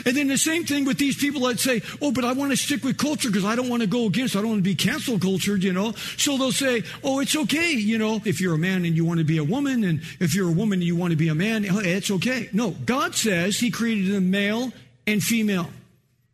And 0.04 0.16
then 0.16 0.28
the 0.28 0.38
same 0.38 0.64
thing 0.64 0.84
with 0.84 0.98
these 0.98 1.16
people 1.16 1.42
that 1.42 1.60
say, 1.60 1.82
oh, 2.00 2.12
but 2.12 2.24
I 2.24 2.32
want 2.32 2.50
to 2.50 2.56
stick 2.56 2.84
with 2.84 2.98
culture 2.98 3.28
because 3.28 3.44
I 3.44 3.56
don't 3.56 3.68
want 3.68 3.82
to 3.82 3.88
go 3.88 4.06
against, 4.06 4.36
I 4.36 4.40
don't 4.40 4.50
want 4.50 4.58
to 4.60 4.70
be 4.70 4.74
cancel 4.74 5.18
cultured, 5.18 5.62
you 5.62 5.72
know. 5.72 5.92
So 6.16 6.36
they'll 6.36 6.52
say, 6.52 6.82
oh, 7.04 7.20
it's 7.20 7.36
okay, 7.36 7.72
you 7.72 7.98
know, 7.98 8.20
if 8.24 8.40
you're 8.40 8.54
a 8.54 8.58
man 8.58 8.84
and 8.84 8.96
you 8.96 9.04
want 9.04 9.18
to 9.18 9.24
be 9.24 9.38
a 9.38 9.44
woman, 9.44 9.84
and 9.84 10.00
if 10.20 10.34
you're 10.34 10.48
a 10.48 10.52
woman 10.52 10.78
and 10.78 10.84
you 10.84 10.96
want 10.96 11.10
to 11.12 11.16
be 11.16 11.28
a 11.28 11.34
man, 11.34 11.64
eh, 11.64 11.80
it's 11.84 12.10
okay. 12.10 12.48
No, 12.52 12.70
God 12.70 13.14
says 13.14 13.58
He 13.58 13.70
created 13.70 14.14
a 14.14 14.20
male 14.20 14.72
and 15.06 15.22
female. 15.22 15.68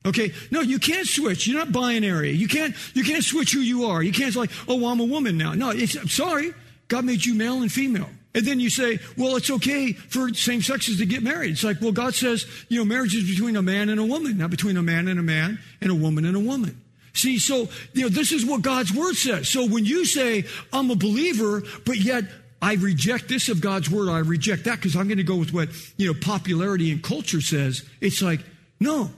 Okay, 0.06 0.32
no, 0.50 0.60
you 0.60 0.78
can't 0.78 1.06
switch. 1.06 1.46
You're 1.46 1.58
not 1.58 1.72
binary. 1.72 2.32
You 2.32 2.46
can't. 2.46 2.74
You 2.94 3.04
can't 3.04 3.24
switch 3.24 3.52
who 3.52 3.60
you 3.60 3.86
are. 3.86 4.02
You 4.02 4.12
can't 4.12 4.34
say, 4.34 4.40
like, 4.40 4.50
oh, 4.68 4.86
I'm 4.86 5.00
a 5.00 5.04
woman 5.04 5.38
now. 5.38 5.54
No, 5.54 5.70
it's, 5.70 5.96
I'm 5.96 6.08
sorry. 6.08 6.52
God 6.88 7.06
made 7.06 7.24
you 7.24 7.34
male 7.34 7.62
and 7.62 7.72
female. 7.72 8.10
And 8.34 8.44
then 8.44 8.58
you 8.58 8.68
say, 8.68 8.98
well, 9.16 9.36
it's 9.36 9.50
okay 9.50 9.92
for 9.92 10.34
same 10.34 10.60
sexes 10.60 10.98
to 10.98 11.06
get 11.06 11.22
married. 11.22 11.52
It's 11.52 11.62
like, 11.62 11.80
well, 11.80 11.92
God 11.92 12.14
says, 12.14 12.46
you 12.68 12.78
know, 12.78 12.84
marriage 12.84 13.14
is 13.14 13.30
between 13.30 13.54
a 13.54 13.62
man 13.62 13.88
and 13.88 14.00
a 14.00 14.04
woman, 14.04 14.38
not 14.38 14.50
between 14.50 14.76
a 14.76 14.82
man 14.82 15.06
and 15.06 15.20
a 15.20 15.22
man 15.22 15.60
and 15.80 15.90
a 15.90 15.94
woman 15.94 16.24
and 16.24 16.36
a 16.36 16.40
woman. 16.40 16.80
See, 17.12 17.38
so, 17.38 17.68
you 17.92 18.02
know, 18.02 18.08
this 18.08 18.32
is 18.32 18.44
what 18.44 18.62
God's 18.62 18.92
word 18.92 19.14
says. 19.14 19.48
So 19.48 19.64
when 19.66 19.84
you 19.84 20.04
say, 20.04 20.44
I'm 20.72 20.90
a 20.90 20.96
believer, 20.96 21.62
but 21.86 21.98
yet 21.98 22.24
I 22.60 22.74
reject 22.74 23.28
this 23.28 23.48
of 23.48 23.60
God's 23.60 23.88
word, 23.88 24.08
I 24.08 24.18
reject 24.18 24.64
that 24.64 24.76
because 24.76 24.96
I'm 24.96 25.06
going 25.06 25.18
to 25.18 25.24
go 25.24 25.36
with 25.36 25.52
what, 25.52 25.68
you 25.96 26.12
know, 26.12 26.18
popularity 26.20 26.90
and 26.90 27.00
culture 27.02 27.40
says, 27.40 27.84
it's 28.00 28.20
like, 28.20 28.40
no, 28.80 29.10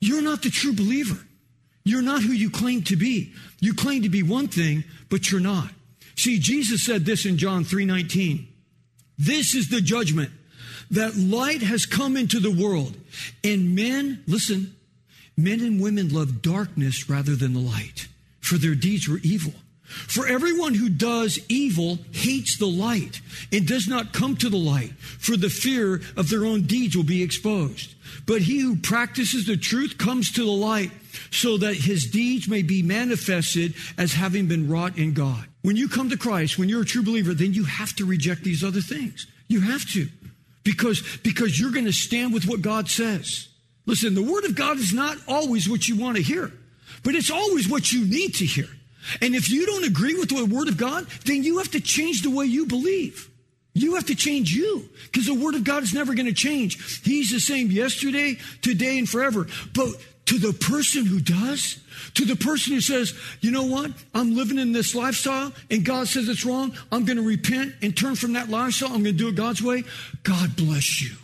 you're 0.00 0.22
not 0.22 0.42
the 0.42 0.50
true 0.50 0.72
believer. 0.72 1.24
You're 1.84 2.02
not 2.02 2.22
who 2.22 2.32
you 2.32 2.50
claim 2.50 2.82
to 2.84 2.96
be. 2.96 3.32
You 3.60 3.74
claim 3.74 4.02
to 4.02 4.08
be 4.08 4.22
one 4.22 4.48
thing, 4.48 4.84
but 5.10 5.30
you're 5.30 5.40
not. 5.40 5.68
See, 6.16 6.38
Jesus 6.38 6.84
said 6.84 7.04
this 7.04 7.26
in 7.26 7.36
John 7.36 7.64
3:19. 7.64 8.46
This 9.18 9.54
is 9.54 9.68
the 9.68 9.80
judgment 9.80 10.30
that 10.90 11.16
light 11.16 11.62
has 11.62 11.86
come 11.86 12.16
into 12.16 12.40
the 12.40 12.50
world, 12.50 12.96
and 13.42 13.74
men, 13.74 14.22
listen, 14.26 14.74
men 15.36 15.60
and 15.60 15.80
women 15.80 16.08
love 16.10 16.42
darkness 16.42 17.08
rather 17.08 17.34
than 17.34 17.54
the 17.54 17.60
light, 17.60 18.08
for 18.40 18.56
their 18.56 18.74
deeds 18.74 19.08
were 19.08 19.20
evil. 19.22 19.52
For 19.84 20.26
everyone 20.26 20.74
who 20.74 20.88
does 20.88 21.38
evil 21.48 21.98
hates 22.10 22.56
the 22.56 22.66
light 22.66 23.20
and 23.52 23.66
does 23.66 23.86
not 23.86 24.12
come 24.12 24.36
to 24.38 24.48
the 24.48 24.56
light, 24.56 24.92
for 24.98 25.36
the 25.36 25.50
fear 25.50 26.00
of 26.16 26.30
their 26.30 26.44
own 26.44 26.62
deeds 26.62 26.96
will 26.96 27.04
be 27.04 27.22
exposed. 27.22 27.94
But 28.26 28.42
he 28.42 28.60
who 28.60 28.76
practices 28.76 29.46
the 29.46 29.56
truth 29.56 29.98
comes 29.98 30.32
to 30.32 30.42
the 30.42 30.50
light, 30.50 30.90
so 31.30 31.58
that 31.58 31.74
his 31.74 32.06
deeds 32.06 32.48
may 32.48 32.62
be 32.62 32.82
manifested 32.82 33.74
as 33.98 34.12
having 34.12 34.46
been 34.46 34.68
wrought 34.68 34.98
in 34.98 35.14
God. 35.14 35.46
When 35.62 35.76
you 35.76 35.88
come 35.88 36.10
to 36.10 36.16
Christ, 36.16 36.58
when 36.58 36.68
you're 36.68 36.82
a 36.82 36.86
true 36.86 37.02
believer, 37.02 37.34
then 37.34 37.54
you 37.54 37.64
have 37.64 37.94
to 37.96 38.04
reject 38.04 38.44
these 38.44 38.62
other 38.62 38.80
things. 38.80 39.26
You 39.48 39.60
have 39.60 39.88
to. 39.92 40.08
Because, 40.62 41.02
because 41.22 41.60
you're 41.60 41.72
going 41.72 41.84
to 41.84 41.92
stand 41.92 42.32
with 42.32 42.46
what 42.46 42.62
God 42.62 42.88
says. 42.88 43.48
Listen, 43.86 44.14
the 44.14 44.22
Word 44.22 44.44
of 44.44 44.54
God 44.54 44.78
is 44.78 44.94
not 44.94 45.18
always 45.28 45.68
what 45.68 45.88
you 45.88 45.96
want 45.96 46.16
to 46.16 46.22
hear, 46.22 46.50
but 47.02 47.14
it's 47.14 47.30
always 47.30 47.68
what 47.68 47.92
you 47.92 48.06
need 48.06 48.34
to 48.36 48.46
hear. 48.46 48.68
And 49.20 49.34
if 49.34 49.50
you 49.50 49.66
don't 49.66 49.84
agree 49.84 50.14
with 50.14 50.30
the 50.30 50.44
Word 50.46 50.68
of 50.68 50.78
God, 50.78 51.06
then 51.26 51.42
you 51.42 51.58
have 51.58 51.70
to 51.72 51.80
change 51.80 52.22
the 52.22 52.30
way 52.30 52.46
you 52.46 52.66
believe. 52.66 53.30
You 53.74 53.96
have 53.96 54.06
to 54.06 54.14
change 54.14 54.52
you 54.52 54.88
because 55.04 55.26
the 55.26 55.34
Word 55.34 55.54
of 55.54 55.64
God 55.64 55.82
is 55.82 55.92
never 55.92 56.14
going 56.14 56.26
to 56.26 56.32
change. 56.32 57.02
He's 57.02 57.30
the 57.30 57.40
same 57.40 57.70
yesterday, 57.70 58.38
today, 58.62 58.98
and 58.98 59.08
forever. 59.08 59.48
But 59.74 59.88
to 60.26 60.38
the 60.38 60.52
person 60.52 61.04
who 61.04 61.20
does, 61.20 61.78
to 62.14 62.24
the 62.24 62.36
person 62.36 62.74
who 62.74 62.80
says, 62.80 63.14
you 63.40 63.50
know 63.50 63.64
what? 63.64 63.90
I'm 64.14 64.34
living 64.34 64.58
in 64.58 64.72
this 64.72 64.94
lifestyle 64.94 65.52
and 65.70 65.84
God 65.84 66.08
says 66.08 66.28
it's 66.28 66.46
wrong. 66.46 66.74
I'm 66.90 67.04
going 67.04 67.18
to 67.18 67.26
repent 67.26 67.74
and 67.82 67.96
turn 67.96 68.16
from 68.16 68.32
that 68.32 68.48
lifestyle. 68.48 68.88
I'm 68.88 69.02
going 69.02 69.16
to 69.16 69.24
do 69.24 69.28
it 69.28 69.34
God's 69.34 69.62
way. 69.62 69.84
God 70.22 70.56
bless 70.56 71.02
you. 71.02 71.16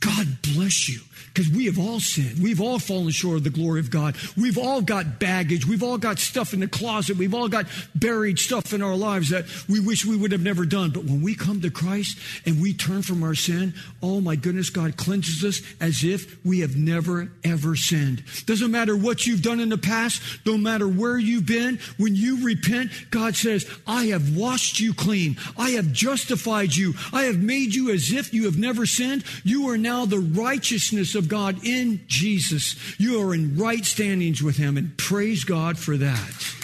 God 0.00 0.26
bless 0.42 0.88
you 0.88 1.00
because 1.36 1.52
we 1.52 1.66
have 1.66 1.78
all 1.78 2.00
sinned. 2.00 2.42
We've 2.42 2.62
all 2.62 2.78
fallen 2.78 3.10
short 3.10 3.36
of 3.36 3.44
the 3.44 3.50
glory 3.50 3.78
of 3.78 3.90
God. 3.90 4.16
We've 4.38 4.56
all 4.56 4.80
got 4.80 5.20
baggage. 5.20 5.66
We've 5.66 5.82
all 5.82 5.98
got 5.98 6.18
stuff 6.18 6.54
in 6.54 6.60
the 6.60 6.66
closet. 6.66 7.18
We've 7.18 7.34
all 7.34 7.48
got 7.48 7.66
buried 7.94 8.38
stuff 8.38 8.72
in 8.72 8.80
our 8.80 8.96
lives 8.96 9.28
that 9.28 9.44
we 9.68 9.78
wish 9.78 10.06
we 10.06 10.16
would 10.16 10.32
have 10.32 10.40
never 10.40 10.64
done. 10.64 10.92
But 10.92 11.04
when 11.04 11.20
we 11.20 11.34
come 11.34 11.60
to 11.60 11.70
Christ 11.70 12.18
and 12.46 12.62
we 12.62 12.72
turn 12.72 13.02
from 13.02 13.22
our 13.22 13.34
sin, 13.34 13.74
oh 14.02 14.22
my 14.22 14.34
goodness, 14.34 14.70
God 14.70 14.96
cleanses 14.96 15.44
us 15.44 15.74
as 15.78 16.04
if 16.04 16.42
we 16.42 16.60
have 16.60 16.74
never, 16.74 17.30
ever 17.44 17.76
sinned. 17.76 18.24
Doesn't 18.46 18.70
matter 18.70 18.96
what 18.96 19.26
you've 19.26 19.42
done 19.42 19.60
in 19.60 19.68
the 19.68 19.76
past, 19.76 20.22
no 20.46 20.56
matter 20.56 20.88
where 20.88 21.18
you've 21.18 21.44
been, 21.44 21.78
when 21.98 22.16
you 22.16 22.46
repent, 22.46 22.92
God 23.10 23.36
says, 23.36 23.70
I 23.86 24.06
have 24.06 24.34
washed 24.34 24.80
you 24.80 24.94
clean. 24.94 25.36
I 25.58 25.72
have 25.72 25.92
justified 25.92 26.74
you. 26.74 26.94
I 27.12 27.24
have 27.24 27.42
made 27.42 27.74
you 27.74 27.90
as 27.90 28.10
if 28.10 28.32
you 28.32 28.46
have 28.46 28.56
never 28.56 28.86
sinned. 28.86 29.22
You 29.44 29.68
are 29.68 29.76
now 29.76 30.06
the 30.06 30.20
righteousness 30.20 31.14
of 31.14 31.25
God 31.28 31.64
in 31.64 32.00
Jesus. 32.06 32.76
You 32.98 33.20
are 33.20 33.34
in 33.34 33.56
right 33.56 33.84
standings 33.84 34.42
with 34.42 34.56
Him, 34.56 34.76
and 34.76 34.96
praise 34.96 35.44
God 35.44 35.78
for 35.78 35.96
that. 35.96 36.54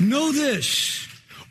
Know 0.00 0.32
this 0.32 1.06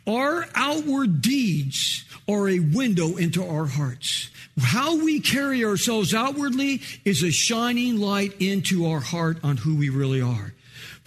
our 0.06 0.46
outward 0.54 1.22
deeds 1.22 2.04
are 2.28 2.48
a 2.48 2.58
window 2.58 3.16
into 3.16 3.44
our 3.44 3.66
hearts. 3.66 4.30
How 4.58 4.96
we 5.02 5.20
carry 5.20 5.64
ourselves 5.64 6.14
outwardly 6.14 6.82
is 7.04 7.22
a 7.22 7.30
shining 7.30 7.98
light 7.98 8.34
into 8.40 8.86
our 8.86 9.00
heart 9.00 9.38
on 9.42 9.56
who 9.56 9.76
we 9.76 9.88
really 9.88 10.20
are. 10.20 10.52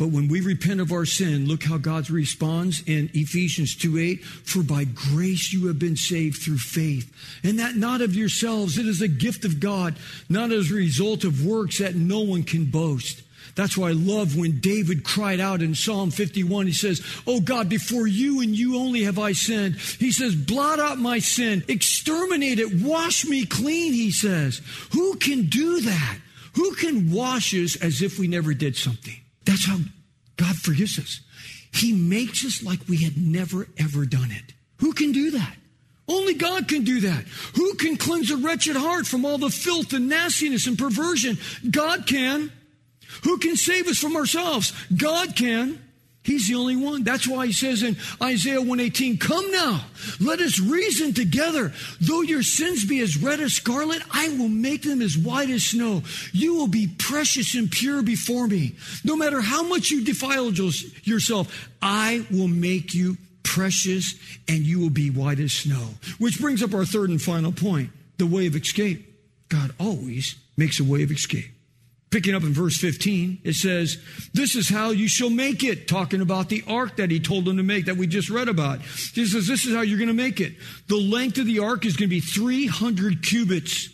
But 0.04 0.12
when 0.12 0.28
we 0.28 0.42
repent 0.42 0.82
of 0.82 0.92
our 0.92 1.06
sin, 1.06 1.48
look 1.48 1.64
how 1.64 1.78
God 1.78 2.10
responds 2.10 2.84
in 2.86 3.10
Ephesians 3.14 3.74
2 3.74 3.98
8. 3.98 4.26
For 4.26 4.62
by 4.62 4.84
grace 4.84 5.54
you 5.54 5.68
have 5.68 5.80
been 5.80 5.96
saved 5.96 6.44
through 6.44 6.58
faith. 6.58 7.10
And 7.42 7.58
that 7.60 7.78
not 7.78 8.02
of 8.02 8.14
yourselves, 8.14 8.78
it 8.78 8.86
is 8.86 9.02
a 9.02 9.08
gift 9.08 9.46
of 9.46 9.62
God, 9.62 9.96
not 10.28 10.52
as 10.52 10.70
a 10.70 10.74
result 10.74 11.24
of 11.24 11.46
works 11.46 11.80
that 11.80 11.96
no 11.96 12.20
one 12.20 12.44
can 12.44 12.66
boast. 12.66 13.22
That's 13.56 13.78
why 13.78 13.92
I 13.92 13.94
love 13.94 14.36
when 14.36 14.60
David 14.60 15.06
cried 15.06 15.40
out 15.40 15.62
in 15.62 15.74
Psalm 15.74 16.12
51. 16.12 16.68
He 16.68 16.74
says, 16.74 17.02
Oh 17.26 17.40
God, 17.40 17.70
before 17.70 18.06
you 18.06 18.42
and 18.42 18.54
you 18.54 18.80
only 18.80 19.04
have 19.04 19.18
I 19.18 19.32
sinned. 19.32 19.76
He 19.76 20.12
says, 20.12 20.36
Blot 20.36 20.82
out 20.82 20.98
my 20.98 21.20
sin, 21.20 21.64
exterminate 21.70 22.60
it, 22.60 22.82
wash 22.84 23.24
me 23.24 23.46
clean, 23.46 23.94
he 23.94 24.12
says. 24.12 24.60
Who 24.92 25.16
can 25.16 25.44
do 25.44 25.80
that? 25.80 26.18
Who 26.56 26.76
can 26.76 27.10
wash 27.10 27.54
us 27.54 27.78
as 27.78 28.02
if 28.02 28.20
we 28.20 28.28
never 28.28 28.54
did 28.54 28.76
something? 28.76 29.23
That's 29.54 29.68
how 29.68 29.78
God 30.36 30.56
forgives 30.56 30.98
us. 30.98 31.22
He 31.72 31.94
makes 31.94 32.44
us 32.44 32.64
like 32.64 32.80
we 32.90 33.04
had 33.04 33.16
never, 33.16 33.68
ever 33.78 34.04
done 34.04 34.32
it. 34.32 34.56
Who 34.78 34.94
can 34.94 35.12
do 35.12 35.30
that? 35.30 35.56
Only 36.08 36.34
God 36.34 36.68
can 36.68 36.84
do 36.84 37.02
that. 37.02 37.26
Who 37.54 37.76
can 37.76 37.96
cleanse 37.96 38.32
a 38.32 38.38
wretched 38.38 38.76
heart 38.76 39.06
from 39.06 39.26
all 39.26 39.38
the 39.38 39.52
filth 39.52 39.94
and 39.94 40.10
nastiness 40.10 40.66
and 40.66 40.76
perversion? 40.76 41.38
God 41.70 42.08
can. 42.08 42.52
Who 43.26 43.38
can 43.38 43.56
save 43.56 43.88
us 43.88 44.00
from 44.00 44.16
ourselves? 44.16 44.74
God 44.98 45.36
can. 45.36 45.80
He's 46.24 46.48
the 46.48 46.56
only 46.56 46.78
one. 46.78 47.04
That's 47.04 47.28
why 47.28 47.48
he 47.48 47.54
says 47.54 47.84
in 47.84 47.98
Isaiah 48.22 48.60
118, 48.60 49.18
Come 49.18 49.52
now, 49.52 49.86
let 50.22 50.40
us 50.40 50.60
reason 50.60 51.14
together. 51.14 51.74
Though 52.00 52.22
your 52.22 52.44
sins 52.44 52.86
be 52.86 53.02
as 53.02 53.18
red 53.18 53.42
as 53.42 53.54
scarlet, 53.54 54.02
I 54.12 54.30
will 54.30 54.50
make 54.50 54.84
them 54.84 55.02
as 55.02 55.18
white 55.18 55.50
as 55.50 55.64
snow. 55.64 56.02
You 56.32 56.56
will 56.56 56.68
be 56.68 56.88
precious 56.88 57.56
and 57.56 57.70
pure 57.70 58.02
before 58.02 58.48
me. 58.48 58.76
No 59.04 59.18
matter 59.18 59.42
how 59.42 59.64
much 59.64 59.92
you 59.92 60.06
defile 60.06 60.52
yourself, 60.52 61.70
I 61.82 62.26
will 62.32 62.48
make 62.48 62.94
you 62.94 63.18
precious 63.44 64.16
and 64.48 64.60
you 64.60 64.80
will 64.80 64.90
be 64.90 65.10
white 65.10 65.40
as 65.40 65.54
snow. 65.54 65.90
Which 66.20 66.40
brings 66.40 66.64
up 66.64 66.74
our 66.74 66.86
third 66.86 67.10
and 67.10 67.22
final 67.22 67.52
point 67.52 67.90
the 68.18 68.26
way 68.26 68.48
of 68.48 68.56
escape. 68.56 69.10
God 69.50 69.74
always 69.80 70.36
makes 70.58 70.80
a 70.80 70.84
way 70.84 71.04
of 71.04 71.12
escape. 71.12 71.53
Picking 72.14 72.36
up 72.36 72.44
in 72.44 72.54
verse 72.54 72.78
15, 72.78 73.40
it 73.44 73.56
says, 73.56 73.98
This 74.36 74.54
is 74.54 74.70
how 74.70 74.92
you 74.92 75.08
shall 75.08 75.32
make 75.32 75.64
it. 75.64 75.88
Talking 75.88 76.22
about 76.22 76.48
the 76.48 76.64
ark 76.68 76.98
that 76.98 77.10
he 77.10 77.20
told 77.20 77.46
them 77.46 77.58
to 77.58 77.64
make 77.64 77.86
that 77.86 77.98
we 77.98 78.06
just 78.06 78.30
read 78.30 78.48
about. 78.48 78.82
He 78.82 79.26
says, 79.26 79.48
This 79.48 79.66
is 79.66 79.74
how 79.74 79.82
you're 79.82 79.98
going 79.98 80.10
to 80.10 80.14
make 80.14 80.40
it. 80.40 80.54
The 80.88 80.96
length 80.96 81.40
of 81.40 81.48
the 81.48 81.58
ark 81.58 81.88
is 81.88 81.98
going 81.98 82.10
to 82.10 82.16
be 82.16 82.20
300 82.20 83.24
cubits, 83.24 83.90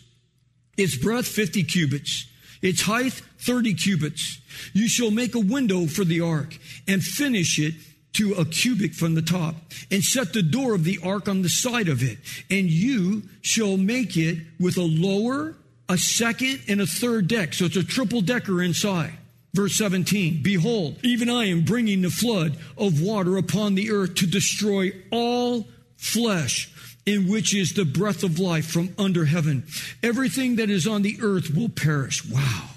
its 0.76 0.98
breadth 0.98 1.28
50 1.28 1.64
cubits, 1.64 2.26
its 2.60 2.82
height 2.82 3.14
30 3.38 3.72
cubits. 3.72 4.42
You 4.74 4.86
shall 4.86 5.10
make 5.10 5.34
a 5.34 5.40
window 5.40 5.86
for 5.86 6.04
the 6.04 6.20
ark 6.20 6.58
and 6.86 7.02
finish 7.02 7.58
it 7.58 7.72
to 8.12 8.34
a 8.34 8.44
cubit 8.44 8.94
from 8.94 9.14
the 9.14 9.22
top 9.22 9.54
and 9.90 10.04
set 10.04 10.34
the 10.34 10.42
door 10.42 10.74
of 10.74 10.84
the 10.84 10.98
ark 11.02 11.26
on 11.26 11.40
the 11.40 11.48
side 11.48 11.88
of 11.88 12.02
it. 12.02 12.18
And 12.50 12.70
you 12.70 13.22
shall 13.40 13.78
make 13.78 14.18
it 14.18 14.40
with 14.58 14.76
a 14.76 14.82
lower 14.82 15.54
a 15.90 15.98
second 15.98 16.60
and 16.68 16.80
a 16.80 16.86
third 16.86 17.26
deck. 17.28 17.52
So 17.52 17.64
it's 17.64 17.76
a 17.76 17.84
triple 17.84 18.20
decker 18.20 18.62
inside. 18.62 19.12
Verse 19.52 19.76
17, 19.76 20.42
behold, 20.42 20.98
even 21.02 21.28
I 21.28 21.46
am 21.46 21.64
bringing 21.64 22.02
the 22.02 22.10
flood 22.10 22.56
of 22.78 23.02
water 23.02 23.36
upon 23.36 23.74
the 23.74 23.90
earth 23.90 24.14
to 24.16 24.26
destroy 24.26 24.92
all 25.10 25.66
flesh 25.96 26.72
in 27.04 27.28
which 27.28 27.52
is 27.52 27.74
the 27.74 27.84
breath 27.84 28.22
of 28.22 28.38
life 28.38 28.66
from 28.66 28.94
under 28.96 29.24
heaven. 29.24 29.66
Everything 30.04 30.56
that 30.56 30.70
is 30.70 30.86
on 30.86 31.02
the 31.02 31.18
earth 31.20 31.52
will 31.52 31.68
perish. 31.68 32.24
Wow. 32.24 32.70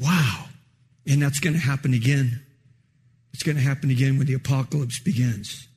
Wow. 0.00 0.46
And 1.06 1.22
that's 1.22 1.38
going 1.38 1.54
to 1.54 1.60
happen 1.60 1.94
again. 1.94 2.40
It's 3.32 3.44
going 3.44 3.56
to 3.56 3.62
happen 3.62 3.90
again 3.90 4.18
when 4.18 4.26
the 4.26 4.34
apocalypse 4.34 4.98
begins. 4.98 5.68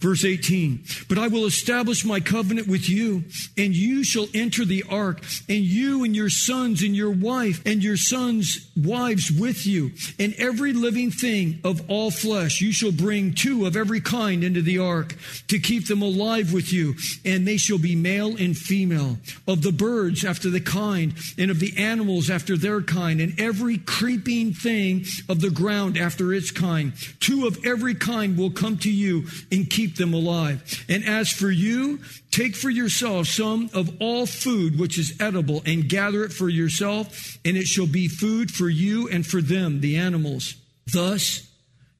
Verse 0.00 0.24
18, 0.24 0.84
but 1.08 1.18
I 1.18 1.28
will 1.28 1.44
establish 1.44 2.04
my 2.04 2.20
covenant 2.20 2.68
with 2.68 2.88
you, 2.88 3.24
and 3.56 3.74
you 3.74 4.04
shall 4.04 4.28
enter 4.32 4.64
the 4.64 4.84
ark, 4.88 5.22
and 5.48 5.58
you 5.64 6.04
and 6.04 6.14
your 6.14 6.30
sons 6.30 6.82
and 6.82 6.94
your 6.94 7.10
wife 7.10 7.60
and 7.66 7.82
your 7.82 7.96
sons' 7.96 8.70
wives 8.76 9.30
with 9.30 9.66
you, 9.66 9.90
and 10.18 10.34
every 10.38 10.72
living 10.72 11.10
thing 11.10 11.60
of 11.64 11.82
all 11.90 12.10
flesh. 12.10 12.60
You 12.60 12.72
shall 12.72 12.92
bring 12.92 13.34
two 13.34 13.66
of 13.66 13.76
every 13.76 14.00
kind 14.00 14.44
into 14.44 14.62
the 14.62 14.78
ark 14.78 15.16
to 15.48 15.58
keep 15.58 15.88
them 15.88 16.02
alive 16.02 16.52
with 16.52 16.72
you, 16.72 16.94
and 17.24 17.46
they 17.46 17.56
shall 17.56 17.78
be 17.78 17.96
male 17.96 18.36
and 18.36 18.56
female, 18.56 19.18
of 19.46 19.62
the 19.62 19.72
birds 19.72 20.24
after 20.24 20.48
the 20.50 20.60
kind, 20.60 21.14
and 21.36 21.50
of 21.50 21.58
the 21.58 21.76
animals 21.76 22.30
after 22.30 22.56
their 22.56 22.82
kind, 22.82 23.20
and 23.20 23.38
every 23.40 23.78
creeping 23.78 24.52
thing 24.52 25.04
of 25.28 25.40
the 25.40 25.50
ground 25.50 25.96
after 25.96 26.32
its 26.32 26.50
kind. 26.50 26.92
Two 27.20 27.46
of 27.46 27.58
every 27.64 27.94
kind 27.94 28.36
will 28.38 28.50
come 28.50 28.78
to 28.78 28.90
you 28.90 29.26
and 29.50 29.68
keep 29.78 29.96
them 29.96 30.12
alive. 30.12 30.84
And 30.88 31.04
as 31.04 31.30
for 31.30 31.52
you, 31.52 32.00
take 32.32 32.56
for 32.56 32.68
yourself 32.68 33.28
some 33.28 33.70
of 33.72 33.88
all 34.00 34.26
food 34.26 34.76
which 34.76 34.98
is 34.98 35.16
edible 35.20 35.62
and 35.64 35.88
gather 35.88 36.24
it 36.24 36.32
for 36.32 36.48
yourself, 36.48 37.38
and 37.44 37.56
it 37.56 37.68
shall 37.68 37.86
be 37.86 38.08
food 38.08 38.50
for 38.50 38.68
you 38.68 39.08
and 39.08 39.24
for 39.24 39.40
them, 39.40 39.80
the 39.80 39.96
animals. 39.96 40.56
Thus 40.92 41.48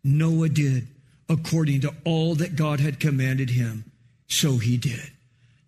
Noah 0.03 0.49
did 0.49 0.89
according 1.29 1.83
to 1.83 1.95
all 2.05 2.35
that 2.35 2.57
God 2.57 2.81
had 2.81 2.99
commanded 2.99 3.51
him. 3.51 3.85
So 4.27 4.57
he 4.57 4.77
did. 4.77 5.13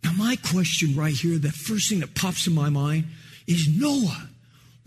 Now, 0.02 0.12
my 0.12 0.34
question 0.34 0.96
right 0.96 1.14
here, 1.14 1.38
the 1.38 1.52
first 1.52 1.90
thing 1.90 2.00
that 2.00 2.16
pops 2.16 2.46
in 2.48 2.54
my 2.54 2.70
mind 2.70 3.04
is 3.46 3.68
Noah, 3.68 4.28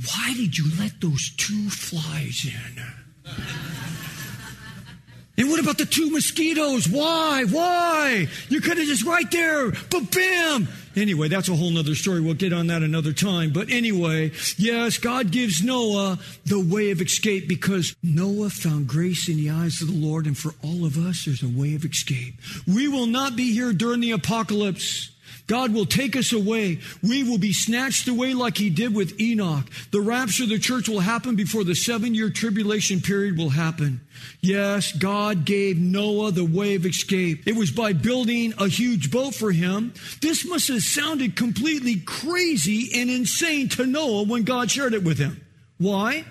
why 0.09 0.33
did 0.35 0.57
you 0.57 0.65
let 0.77 0.99
those 0.99 1.33
two 1.37 1.69
flies 1.69 2.45
in? 2.45 3.31
And 5.35 5.49
what 5.49 5.59
about 5.59 5.79
the 5.79 5.85
two 5.85 6.11
mosquitoes? 6.11 6.87
Why? 6.87 7.45
Why? 7.45 8.27
You 8.49 8.61
could 8.61 8.77
have 8.77 8.85
just 8.85 9.03
right 9.03 9.29
there, 9.31 9.71
but 9.89 10.11
bam! 10.11 10.67
Anyway, 10.95 11.27
that's 11.27 11.49
a 11.49 11.55
whole 11.55 11.71
nother 11.71 11.95
story. 11.95 12.21
We'll 12.21 12.35
get 12.35 12.53
on 12.53 12.67
that 12.67 12.83
another 12.83 13.13
time. 13.13 13.51
But 13.51 13.71
anyway, 13.71 14.31
yes, 14.57 14.99
God 14.99 15.31
gives 15.31 15.63
Noah 15.63 16.19
the 16.45 16.59
way 16.59 16.91
of 16.91 17.01
escape 17.01 17.47
because 17.47 17.95
Noah 18.03 18.51
found 18.51 18.87
grace 18.87 19.27
in 19.27 19.37
the 19.37 19.49
eyes 19.49 19.81
of 19.81 19.87
the 19.87 19.95
Lord. 19.95 20.27
And 20.27 20.37
for 20.37 20.53
all 20.63 20.85
of 20.85 20.97
us, 20.97 21.25
there's 21.25 21.41
a 21.41 21.47
way 21.47 21.73
of 21.73 21.83
escape. 21.83 22.35
We 22.67 22.87
will 22.87 23.07
not 23.07 23.35
be 23.35 23.53
here 23.53 23.73
during 23.73 24.01
the 24.01 24.11
apocalypse. 24.11 25.09
God 25.47 25.73
will 25.73 25.85
take 25.85 26.15
us 26.15 26.31
away. 26.31 26.79
We 27.01 27.23
will 27.23 27.37
be 27.37 27.53
snatched 27.53 28.07
away 28.07 28.33
like 28.33 28.57
he 28.57 28.69
did 28.69 28.95
with 28.95 29.19
Enoch. 29.19 29.69
The 29.91 30.01
rapture 30.01 30.43
of 30.43 30.49
the 30.49 30.59
church 30.59 30.87
will 30.87 31.01
happen 31.01 31.35
before 31.35 31.63
the 31.63 31.75
seven 31.75 32.15
year 32.15 32.29
tribulation 32.29 33.01
period 33.01 33.37
will 33.37 33.49
happen. 33.49 34.01
Yes, 34.41 34.91
God 34.93 35.45
gave 35.45 35.77
Noah 35.77 36.31
the 36.31 36.45
way 36.45 36.75
of 36.75 36.85
escape. 36.85 37.47
It 37.47 37.55
was 37.55 37.71
by 37.71 37.93
building 37.93 38.53
a 38.57 38.67
huge 38.67 39.11
boat 39.11 39.35
for 39.35 39.51
him. 39.51 39.93
This 40.21 40.45
must 40.45 40.69
have 40.69 40.81
sounded 40.81 41.35
completely 41.35 41.97
crazy 41.97 42.89
and 42.95 43.09
insane 43.09 43.69
to 43.69 43.85
Noah 43.85 44.23
when 44.23 44.43
God 44.43 44.71
shared 44.71 44.93
it 44.93 45.03
with 45.03 45.17
him. 45.17 45.45
Why? 45.77 46.25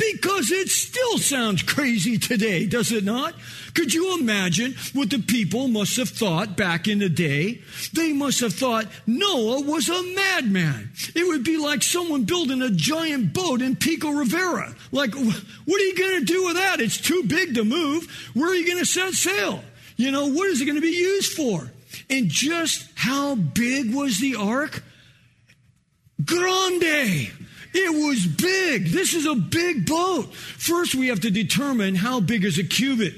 Because 0.00 0.50
it 0.50 0.70
still 0.70 1.18
sounds 1.18 1.62
crazy 1.62 2.16
today, 2.16 2.64
does 2.64 2.90
it 2.90 3.04
not? 3.04 3.34
Could 3.74 3.92
you 3.92 4.18
imagine 4.18 4.74
what 4.94 5.10
the 5.10 5.18
people 5.18 5.68
must 5.68 5.96
have 5.98 6.08
thought 6.08 6.56
back 6.56 6.88
in 6.88 7.00
the 7.00 7.10
day? 7.10 7.60
They 7.92 8.14
must 8.14 8.40
have 8.40 8.54
thought 8.54 8.86
Noah 9.06 9.60
was 9.60 9.90
a 9.90 10.02
madman. 10.14 10.90
It 11.14 11.26
would 11.26 11.44
be 11.44 11.58
like 11.58 11.82
someone 11.82 12.24
building 12.24 12.62
a 12.62 12.70
giant 12.70 13.34
boat 13.34 13.60
in 13.60 13.76
Pico 13.76 14.08
Rivera. 14.08 14.74
Like, 14.90 15.14
what 15.14 15.80
are 15.80 15.84
you 15.84 15.96
going 15.96 16.20
to 16.20 16.24
do 16.24 16.46
with 16.46 16.56
that? 16.56 16.80
It's 16.80 16.98
too 16.98 17.24
big 17.26 17.54
to 17.56 17.64
move. 17.64 18.30
Where 18.32 18.50
are 18.50 18.54
you 18.54 18.66
going 18.66 18.78
to 18.78 18.86
set 18.86 19.12
sail? 19.12 19.62
You 19.96 20.12
know, 20.12 20.28
what 20.28 20.48
is 20.48 20.62
it 20.62 20.64
going 20.64 20.76
to 20.76 20.80
be 20.80 20.88
used 20.88 21.34
for? 21.34 21.70
And 22.08 22.30
just 22.30 22.88
how 22.94 23.34
big 23.34 23.94
was 23.94 24.18
the 24.18 24.36
ark? 24.36 24.82
Grande. 26.24 27.32
It 27.72 27.92
was 27.94 28.26
big. 28.26 28.88
This 28.88 29.14
is 29.14 29.26
a 29.26 29.34
big 29.34 29.86
boat. 29.86 30.34
First, 30.34 30.94
we 30.94 31.08
have 31.08 31.20
to 31.20 31.30
determine 31.30 31.94
how 31.94 32.20
big 32.20 32.44
is 32.44 32.58
a 32.58 32.64
cubit. 32.64 33.14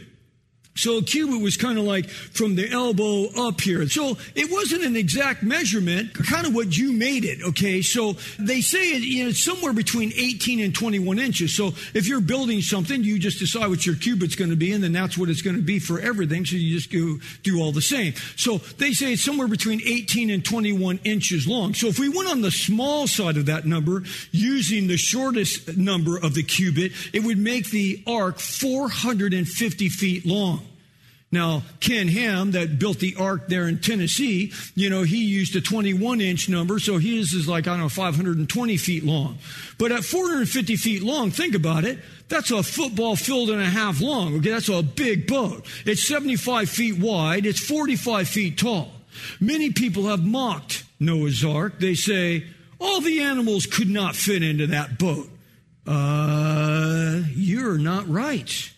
So 0.74 0.98
a 0.98 1.02
cubit 1.02 1.42
was 1.42 1.56
kind 1.56 1.78
of 1.78 1.84
like 1.84 2.08
from 2.08 2.56
the 2.56 2.70
elbow 2.70 3.26
up 3.46 3.60
here. 3.60 3.86
So 3.88 4.16
it 4.34 4.50
wasn't 4.50 4.84
an 4.84 4.96
exact 4.96 5.42
measurement, 5.42 6.14
kind 6.14 6.46
of 6.46 6.54
what 6.54 6.76
you 6.76 6.92
made 6.92 7.24
it, 7.24 7.42
okay? 7.42 7.82
So 7.82 8.14
they 8.38 8.62
say 8.62 8.92
it, 8.92 9.02
you 9.02 9.24
know, 9.24 9.30
it's 9.30 9.44
somewhere 9.44 9.74
between 9.74 10.12
18 10.16 10.60
and 10.60 10.74
21 10.74 11.18
inches. 11.18 11.54
So 11.54 11.72
if 11.92 12.08
you're 12.08 12.22
building 12.22 12.62
something, 12.62 13.04
you 13.04 13.18
just 13.18 13.38
decide 13.38 13.68
what 13.68 13.84
your 13.84 13.96
cubit's 13.96 14.34
going 14.34 14.50
to 14.50 14.56
be, 14.56 14.72
and 14.72 14.82
then 14.82 14.92
that's 14.92 15.18
what 15.18 15.28
it's 15.28 15.42
going 15.42 15.56
to 15.56 15.62
be 15.62 15.78
for 15.78 16.00
everything. 16.00 16.46
So 16.46 16.56
you 16.56 16.74
just 16.74 16.90
go 16.90 17.18
do 17.42 17.60
all 17.60 17.72
the 17.72 17.82
same. 17.82 18.14
So 18.36 18.58
they 18.78 18.92
say 18.92 19.12
it's 19.12 19.22
somewhere 19.22 19.48
between 19.48 19.82
18 19.84 20.30
and 20.30 20.42
21 20.42 21.00
inches 21.04 21.46
long. 21.46 21.74
So 21.74 21.88
if 21.88 21.98
we 21.98 22.08
went 22.08 22.30
on 22.30 22.40
the 22.40 22.50
small 22.50 23.06
side 23.06 23.36
of 23.36 23.46
that 23.46 23.66
number, 23.66 24.04
using 24.30 24.86
the 24.86 24.96
shortest 24.96 25.76
number 25.76 26.16
of 26.16 26.32
the 26.32 26.42
cubit, 26.42 26.92
it 27.12 27.22
would 27.22 27.38
make 27.38 27.70
the 27.70 28.02
ark 28.06 28.38
450 28.38 29.88
feet 29.90 30.24
long. 30.24 30.66
Now, 31.32 31.62
Ken 31.80 32.08
Ham, 32.08 32.50
that 32.50 32.78
built 32.78 32.98
the 32.98 33.16
ark 33.18 33.48
there 33.48 33.66
in 33.66 33.78
Tennessee, 33.78 34.52
you 34.74 34.90
know, 34.90 35.02
he 35.02 35.24
used 35.24 35.56
a 35.56 35.62
21 35.62 36.20
inch 36.20 36.50
number, 36.50 36.78
so 36.78 36.98
his 36.98 37.32
is 37.32 37.48
like, 37.48 37.66
I 37.66 37.70
don't 37.70 37.80
know, 37.80 37.88
520 37.88 38.76
feet 38.76 39.02
long. 39.02 39.38
But 39.78 39.92
at 39.92 40.04
450 40.04 40.76
feet 40.76 41.02
long, 41.02 41.30
think 41.30 41.54
about 41.54 41.84
it, 41.84 42.00
that's 42.28 42.50
a 42.50 42.62
football 42.62 43.16
field 43.16 43.48
and 43.48 43.62
a 43.62 43.66
half 43.66 44.02
long. 44.02 44.36
Okay, 44.36 44.50
that's 44.50 44.68
a 44.68 44.82
big 44.82 45.26
boat. 45.26 45.66
It's 45.86 46.06
75 46.06 46.68
feet 46.68 46.98
wide, 46.98 47.46
it's 47.46 47.64
45 47.64 48.28
feet 48.28 48.58
tall. 48.58 48.92
Many 49.40 49.70
people 49.70 50.08
have 50.08 50.22
mocked 50.22 50.84
Noah's 51.00 51.42
ark. 51.44 51.80
They 51.80 51.94
say, 51.94 52.46
all 52.78 53.00
the 53.00 53.20
animals 53.20 53.64
could 53.64 53.88
not 53.88 54.16
fit 54.16 54.42
into 54.42 54.66
that 54.66 54.98
boat. 54.98 55.28
Uh, 55.86 57.22
you're 57.34 57.78
not 57.78 58.06
right. 58.08 58.70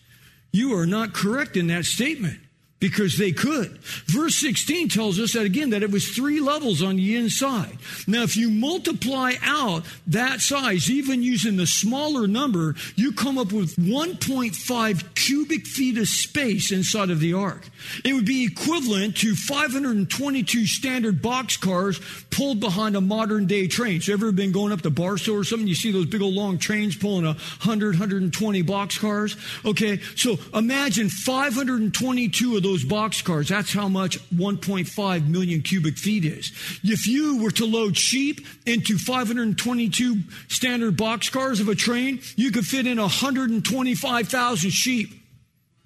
You 0.51 0.77
are 0.77 0.85
not 0.85 1.13
correct 1.13 1.57
in 1.57 1.67
that 1.67 1.83
statement. 1.83 2.39
Because 2.79 3.17
they 3.17 3.31
could. 3.31 3.77
Verse 4.07 4.35
16 4.35 4.89
tells 4.89 5.19
us 5.19 5.33
that 5.33 5.45
again, 5.45 5.69
that 5.69 5.83
it 5.83 5.91
was 5.91 6.09
three 6.09 6.41
levels 6.41 6.83
on 6.83 6.97
the 6.97 7.15
inside. 7.15 7.77
Now, 8.05 8.23
if 8.23 8.35
you 8.35 8.49
multiply 8.49 9.33
out 9.41 9.85
that 10.07 10.41
size, 10.41 10.91
even 10.91 11.23
using 11.23 11.55
the 11.55 11.67
smaller 11.67 12.27
number, 12.27 12.75
you 12.95 13.13
come 13.13 13.37
up 13.37 13.53
with 13.53 13.75
1.5 13.77 15.15
cubic 15.15 15.65
feet 15.65 15.97
of 15.97 16.07
space 16.07 16.71
inside 16.71 17.09
of 17.09 17.21
the 17.21 17.33
ark. 17.33 17.67
It 18.03 18.13
would 18.13 18.25
be 18.25 18.43
equivalent 18.43 19.17
to 19.17 19.35
522 19.35 20.65
standard 20.65 21.21
box 21.21 21.55
cars 21.55 21.99
pulled 22.29 22.59
behind 22.59 22.97
a 22.97 23.01
modern 23.01 23.47
day 23.47 23.67
train. 23.67 24.01
So, 24.01 24.13
ever 24.13 24.31
been 24.33 24.51
going 24.51 24.73
up 24.73 24.81
to 24.81 24.89
Barstow 24.89 25.33
or 25.33 25.43
something? 25.45 25.67
You 25.67 25.75
see 25.75 25.91
those 25.91 26.07
big 26.07 26.21
old 26.21 26.33
long 26.33 26.57
trains 26.57 26.95
pulling 26.95 27.25
a 27.25 27.33
100, 27.33 27.95
120 27.95 28.61
box 28.63 28.97
cars? 28.97 29.37
Okay, 29.63 30.01
so 30.15 30.37
imagine 30.53 31.09
522 31.09 32.57
of 32.57 32.64
those 32.65 32.83
box 32.83 33.21
cars. 33.21 33.47
That's 33.47 33.71
how 33.71 33.87
much 33.87 34.17
1.5 34.31 35.27
million 35.27 35.61
cubic 35.61 35.97
feet 35.97 36.25
is. 36.25 36.51
If 36.83 37.07
you 37.07 37.43
were 37.43 37.51
to 37.51 37.65
load 37.65 37.95
sheep 37.95 38.45
into 38.65 38.97
522 38.97 40.17
standard 40.47 40.97
box 40.97 41.29
cars 41.29 41.59
of 41.59 41.69
a 41.69 41.75
train, 41.75 42.21
you 42.35 42.51
could 42.51 42.65
fit 42.65 42.87
in 42.87 42.99
125,000 42.99 44.69
sheep. 44.71 45.09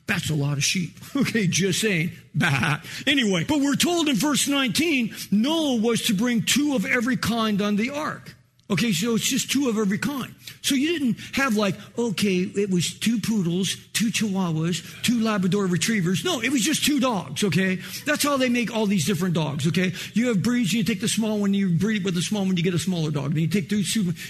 That's 0.08 0.30
a 0.30 0.36
lot 0.36 0.54
of 0.54 0.64
sheep. 0.64 0.98
Okay, 1.16 1.48
just 1.48 1.82
saying. 1.82 2.12
Bah. 2.34 2.80
Anyway, 3.08 3.44
but 3.44 3.60
we're 3.60 3.76
told 3.76 4.08
in 4.08 4.16
verse 4.16 4.48
19, 4.48 5.14
Noah 5.32 5.82
was 5.82 6.04
to 6.04 6.14
bring 6.14 6.44
two 6.44 6.76
of 6.76 6.86
every 6.86 7.18
kind 7.18 7.62
on 7.62 7.76
the 7.76 7.90
ark. 7.90 8.36
Okay, 8.72 8.92
so 8.92 9.16
it's 9.16 9.28
just 9.28 9.50
two 9.50 9.68
of 9.68 9.80
every 9.80 9.98
kind. 9.98 10.34
So 10.62 10.76
you 10.76 11.00
didn't 11.00 11.18
have 11.34 11.56
like, 11.56 11.76
okay, 11.98 12.38
it 12.38 12.70
was 12.70 12.94
two 13.00 13.20
poodles, 13.20 13.76
two 13.94 14.12
chihuahuas, 14.12 15.02
two 15.02 15.22
Labrador 15.22 15.66
retrievers. 15.66 16.24
No, 16.24 16.40
it 16.40 16.52
was 16.52 16.62
just 16.62 16.86
two 16.86 17.00
dogs, 17.00 17.44
okay? 17.44 17.80
That's 18.06 18.22
how 18.22 18.38
they 18.38 18.48
make 18.48 18.74
all 18.74 18.86
these 18.86 19.08
different 19.08 19.34
dogs, 19.34 19.68
okay? 19.68 19.94
You 20.14 20.28
have 20.28 20.44
breeds, 20.44 20.72
you 20.72 20.84
take 20.84 21.02
the 21.02 21.08
small 21.08 21.40
one, 21.40 21.56
you 21.56 21.70
breed 21.70 22.02
it 22.02 22.06
with 22.06 22.14
the 22.14 22.22
small 22.22 22.46
one, 22.46 22.56
you 22.58 22.64
get 22.64 22.76
a 22.76 22.80
smaller 22.80 23.10
dog. 23.10 23.34
Then 23.34 23.42
you 23.42 23.48
take 23.48 23.70
two, 23.70 23.84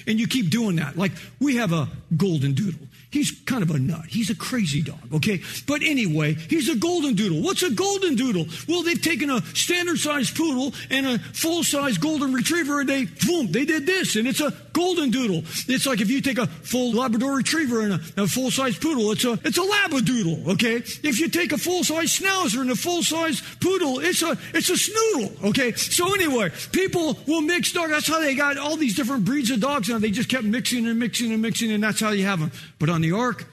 and 0.07 0.19
you 0.19 0.27
keep 0.27 0.49
doing 0.49 0.77
that. 0.77 0.97
Like, 0.97 1.11
we 1.41 1.57
have 1.57 1.73
a 1.73 1.89
golden 2.15 2.53
doodle. 2.53 2.87
He's 3.11 3.31
kind 3.45 3.63
of 3.63 3.71
a 3.71 3.79
nut. 3.79 4.05
He's 4.07 4.29
a 4.29 4.35
crazy 4.35 4.83
dog, 4.83 4.99
okay? 5.15 5.41
But 5.67 5.81
anyway, 5.81 6.35
he's 6.35 6.69
a 6.69 6.75
golden 6.75 7.15
doodle. 7.15 7.41
What's 7.41 7.63
a 7.63 7.71
golden 7.71 8.15
doodle? 8.15 8.45
Well, 8.67 8.83
they've 8.83 9.01
taken 9.01 9.31
a 9.31 9.41
standard 9.55 9.97
sized 9.97 10.37
poodle 10.37 10.73
and 10.91 11.07
a 11.07 11.19
full 11.19 11.63
size 11.63 11.97
golden 11.97 12.33
retriever 12.33 12.81
and 12.81 12.89
they, 12.89 13.05
boom, 13.05 13.51
they 13.51 13.65
did 13.65 13.87
this 13.87 14.15
and 14.15 14.27
it's 14.29 14.41
a 14.41 14.53
golden 14.73 15.09
doodle. 15.09 15.43
It's 15.67 15.85
like 15.85 16.01
if 16.01 16.09
you 16.09 16.21
take 16.21 16.37
a 16.37 16.47
full 16.47 16.93
Labrador 16.93 17.35
retriever 17.35 17.81
and 17.81 17.93
a, 17.93 18.23
a 18.23 18.27
full 18.27 18.51
size 18.51 18.77
poodle, 18.77 19.11
it's 19.11 19.25
a, 19.25 19.33
it's 19.43 19.57
a 19.57 19.61
labradoodle, 19.61 20.47
okay? 20.53 20.75
If 20.75 21.19
you 21.19 21.27
take 21.29 21.51
a 21.51 21.57
full 21.57 21.83
size 21.83 22.19
schnauzer 22.19 22.61
and 22.61 22.71
a 22.71 22.75
full 22.75 23.03
size 23.03 23.41
poodle, 23.59 23.99
it's 23.99 24.21
a, 24.21 24.37
it's 24.53 24.69
a 24.69 24.73
snoodle, 24.73 25.49
okay? 25.49 25.73
So 25.73 26.13
anyway, 26.13 26.51
people 26.71 27.17
will 27.27 27.41
mix 27.41 27.73
dogs. 27.73 27.91
That's 27.91 28.07
how 28.07 28.19
they 28.19 28.35
got 28.35 28.57
all 28.57 28.77
these 28.77 28.95
different 28.95 29.25
breeds 29.25 29.51
of 29.51 29.59
dogs 29.59 29.89
now. 29.89 29.97
They 29.97 30.11
just 30.11 30.29
kept 30.29 30.43
mixing 30.43 30.87
and 30.87 30.99
mixing 30.99 31.31
and 31.31 31.41
mixing 31.41 31.71
and 31.71 31.83
that's 31.83 31.99
how 31.99 32.11
you 32.11 32.25
have 32.25 32.39
them. 32.39 32.51
But 32.77 32.89
on 32.89 33.01
the 33.01 33.11
ark? 33.11 33.45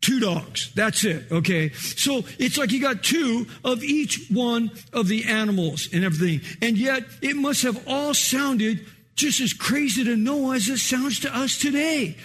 Two 0.00 0.18
dogs. 0.18 0.72
That's 0.74 1.04
it. 1.04 1.30
Okay. 1.30 1.72
So 1.72 2.24
it's 2.38 2.56
like 2.56 2.72
you 2.72 2.80
got 2.80 3.02
two 3.02 3.46
of 3.62 3.84
each 3.84 4.28
one 4.30 4.70
of 4.94 5.08
the 5.08 5.26
animals 5.26 5.90
and 5.92 6.04
everything. 6.04 6.40
And 6.62 6.78
yet 6.78 7.04
it 7.20 7.36
must 7.36 7.62
have 7.64 7.86
all 7.86 8.14
sounded 8.14 8.86
just 9.20 9.40
as 9.40 9.52
crazy 9.52 10.04
to 10.04 10.16
Noah 10.16 10.56
as 10.56 10.68
it 10.68 10.78
sounds 10.78 11.20
to 11.20 11.36
us 11.36 11.58
today. 11.58 12.16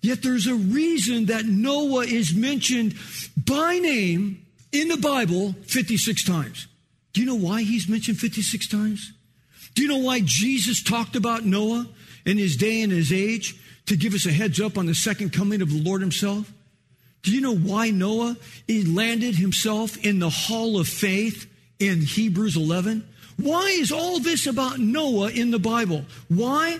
Yet 0.00 0.22
there's 0.22 0.46
a 0.46 0.54
reason 0.54 1.26
that 1.26 1.46
Noah 1.46 2.04
is 2.04 2.34
mentioned 2.34 2.94
by 3.36 3.78
name 3.78 4.44
in 4.72 4.88
the 4.88 4.98
Bible 4.98 5.54
56 5.66 6.24
times. 6.24 6.66
Do 7.12 7.20
you 7.20 7.26
know 7.26 7.34
why 7.34 7.62
he's 7.62 7.88
mentioned 7.88 8.18
56 8.18 8.68
times? 8.68 9.12
Do 9.74 9.82
you 9.82 9.88
know 9.88 9.98
why 9.98 10.20
Jesus 10.24 10.82
talked 10.82 11.16
about 11.16 11.44
Noah 11.44 11.86
in 12.26 12.38
his 12.38 12.56
day 12.56 12.82
and 12.82 12.92
his 12.92 13.12
age? 13.12 13.58
to 13.86 13.96
give 13.96 14.14
us 14.14 14.26
a 14.26 14.32
heads 14.32 14.60
up 14.60 14.78
on 14.78 14.86
the 14.86 14.94
second 14.94 15.32
coming 15.32 15.60
of 15.60 15.70
the 15.70 15.82
Lord 15.82 16.00
himself? 16.00 16.52
Do 17.22 17.32
you 17.32 17.40
know 17.40 17.56
why 17.56 17.90
Noah 17.90 18.36
he 18.66 18.84
landed 18.84 19.36
himself 19.36 19.96
in 20.04 20.18
the 20.18 20.30
hall 20.30 20.78
of 20.78 20.88
faith 20.88 21.50
in 21.78 22.02
Hebrews 22.02 22.56
11? 22.56 23.06
Why 23.36 23.68
is 23.68 23.92
all 23.92 24.20
this 24.20 24.46
about 24.46 24.78
Noah 24.78 25.30
in 25.30 25.50
the 25.50 25.58
Bible? 25.58 26.04
Why? 26.28 26.78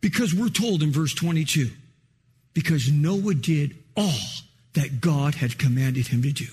Because 0.00 0.34
we're 0.34 0.48
told 0.48 0.82
in 0.82 0.92
verse 0.92 1.14
22 1.14 1.70
because 2.54 2.90
Noah 2.90 3.34
did 3.34 3.76
all 3.96 4.10
that 4.74 5.00
God 5.00 5.34
had 5.34 5.58
commanded 5.58 6.08
him 6.08 6.22
to 6.22 6.32
do. 6.32 6.46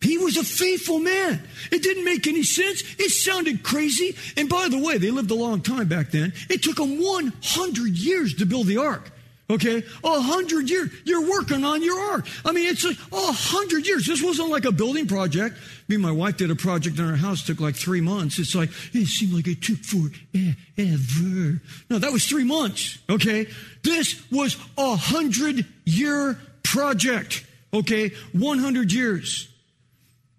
He 0.00 0.18
was 0.18 0.36
a 0.36 0.42
faithful 0.42 0.98
man. 0.98 1.46
It 1.70 1.82
didn't 1.82 2.04
make 2.04 2.26
any 2.26 2.42
sense. 2.42 2.82
It 2.98 3.10
sounded 3.10 3.62
crazy. 3.62 4.16
And 4.36 4.48
by 4.48 4.68
the 4.68 4.78
way, 4.78 4.98
they 4.98 5.12
lived 5.12 5.30
a 5.30 5.36
long 5.36 5.60
time 5.60 5.86
back 5.86 6.10
then. 6.10 6.32
It 6.50 6.62
took 6.62 6.76
them 6.76 7.00
100 7.00 7.96
years 7.96 8.34
to 8.34 8.46
build 8.46 8.66
the 8.66 8.78
ark. 8.78 9.12
Okay, 9.52 9.84
a 10.02 10.20
hundred 10.20 10.70
years. 10.70 10.90
You're 11.04 11.28
working 11.28 11.62
on 11.62 11.82
your 11.82 12.00
ark. 12.00 12.26
I 12.42 12.52
mean, 12.52 12.70
it's 12.70 12.86
a 12.86 12.94
hundred 13.12 13.86
years. 13.86 14.06
This 14.06 14.22
wasn't 14.22 14.48
like 14.48 14.64
a 14.64 14.72
building 14.72 15.06
project. 15.06 15.58
Me 15.88 15.96
and 15.96 16.02
my 16.02 16.10
wife 16.10 16.38
did 16.38 16.50
a 16.50 16.56
project 16.56 16.98
in 16.98 17.04
our 17.04 17.16
house. 17.16 17.44
Took 17.44 17.60
like 17.60 17.76
three 17.76 18.00
months. 18.00 18.38
It's 18.38 18.54
like 18.54 18.70
it 18.94 19.06
seemed 19.06 19.34
like 19.34 19.46
it 19.46 19.60
took 19.60 19.78
forever. 19.80 21.60
No, 21.90 21.98
that 21.98 22.12
was 22.12 22.24
three 22.24 22.44
months. 22.44 22.96
Okay, 23.10 23.46
this 23.82 24.22
was 24.32 24.56
a 24.78 24.96
hundred 24.96 25.66
year 25.84 26.40
project. 26.62 27.44
Okay, 27.74 28.12
100 28.32 28.92
years. 28.92 29.48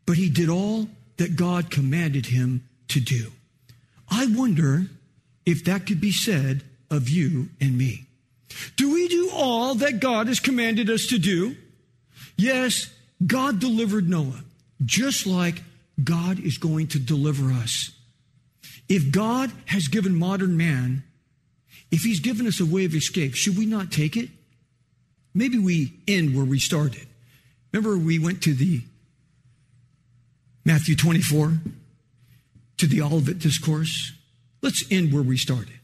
But 0.07 0.17
he 0.17 0.29
did 0.29 0.49
all 0.49 0.87
that 1.17 1.35
God 1.35 1.69
commanded 1.69 2.25
him 2.27 2.67
to 2.89 2.99
do. 2.99 3.31
I 4.09 4.27
wonder 4.27 4.87
if 5.45 5.65
that 5.65 5.85
could 5.85 6.01
be 6.01 6.11
said 6.11 6.63
of 6.89 7.09
you 7.09 7.49
and 7.61 7.77
me. 7.77 8.05
Do 8.75 8.93
we 8.93 9.07
do 9.07 9.29
all 9.33 9.75
that 9.75 9.99
God 9.99 10.27
has 10.27 10.39
commanded 10.39 10.89
us 10.89 11.07
to 11.07 11.17
do? 11.17 11.55
Yes, 12.37 12.91
God 13.25 13.59
delivered 13.59 14.09
Noah, 14.09 14.43
just 14.83 15.27
like 15.27 15.61
God 16.03 16.39
is 16.39 16.57
going 16.57 16.87
to 16.87 16.99
deliver 16.99 17.51
us. 17.51 17.91
If 18.89 19.11
God 19.11 19.51
has 19.65 19.87
given 19.87 20.15
modern 20.15 20.57
man, 20.57 21.03
if 21.91 22.01
he's 22.01 22.19
given 22.19 22.47
us 22.47 22.59
a 22.59 22.65
way 22.65 22.85
of 22.85 22.95
escape, 22.95 23.35
should 23.35 23.57
we 23.57 23.65
not 23.65 23.91
take 23.91 24.17
it? 24.17 24.29
Maybe 25.33 25.57
we 25.57 25.93
end 26.07 26.35
where 26.35 26.45
we 26.45 26.59
started. 26.59 27.07
Remember, 27.71 27.97
we 27.97 28.19
went 28.19 28.41
to 28.43 28.53
the 28.53 28.81
Matthew 30.65 30.95
24, 30.95 31.53
to 32.77 32.87
the 32.87 33.01
Olivet 33.01 33.39
Discourse. 33.39 34.13
Let's 34.61 34.83
end 34.91 35.11
where 35.11 35.23
we 35.23 35.37
started. 35.37 35.79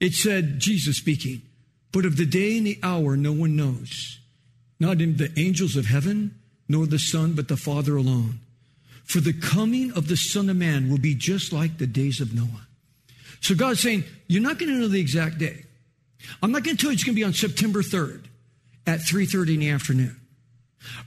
It 0.00 0.12
said, 0.12 0.58
Jesus 0.58 0.96
speaking, 0.96 1.42
but 1.94 2.04
of 2.04 2.16
the 2.16 2.26
day 2.26 2.58
and 2.58 2.66
the 2.66 2.80
hour 2.82 3.16
no 3.16 3.32
one 3.32 3.54
knows, 3.54 4.18
not 4.80 5.00
in 5.00 5.16
the 5.16 5.32
angels 5.38 5.76
of 5.76 5.86
heaven, 5.86 6.34
nor 6.68 6.86
the 6.86 6.98
Son, 6.98 7.34
but 7.34 7.46
the 7.46 7.56
Father 7.56 7.96
alone. 7.96 8.40
For 9.04 9.20
the 9.20 9.32
coming 9.32 9.92
of 9.92 10.08
the 10.08 10.16
Son 10.16 10.50
of 10.50 10.56
Man 10.56 10.90
will 10.90 10.98
be 10.98 11.14
just 11.14 11.52
like 11.52 11.78
the 11.78 11.86
days 11.86 12.20
of 12.20 12.34
Noah. 12.34 12.66
So 13.40 13.54
God's 13.54 13.80
saying, 13.80 14.02
You're 14.26 14.42
not 14.42 14.58
going 14.58 14.72
to 14.72 14.78
know 14.80 14.88
the 14.88 15.00
exact 15.00 15.38
day. 15.38 15.66
I'm 16.42 16.50
not 16.50 16.64
going 16.64 16.76
to 16.76 16.80
tell 16.82 16.90
you 16.90 16.94
it's 16.94 17.04
going 17.04 17.14
to 17.14 17.20
be 17.20 17.24
on 17.24 17.32
September 17.32 17.80
3rd 17.80 18.24
at 18.88 19.00
3:30 19.00 19.54
in 19.54 19.60
the 19.60 19.70
afternoon. 19.70 20.20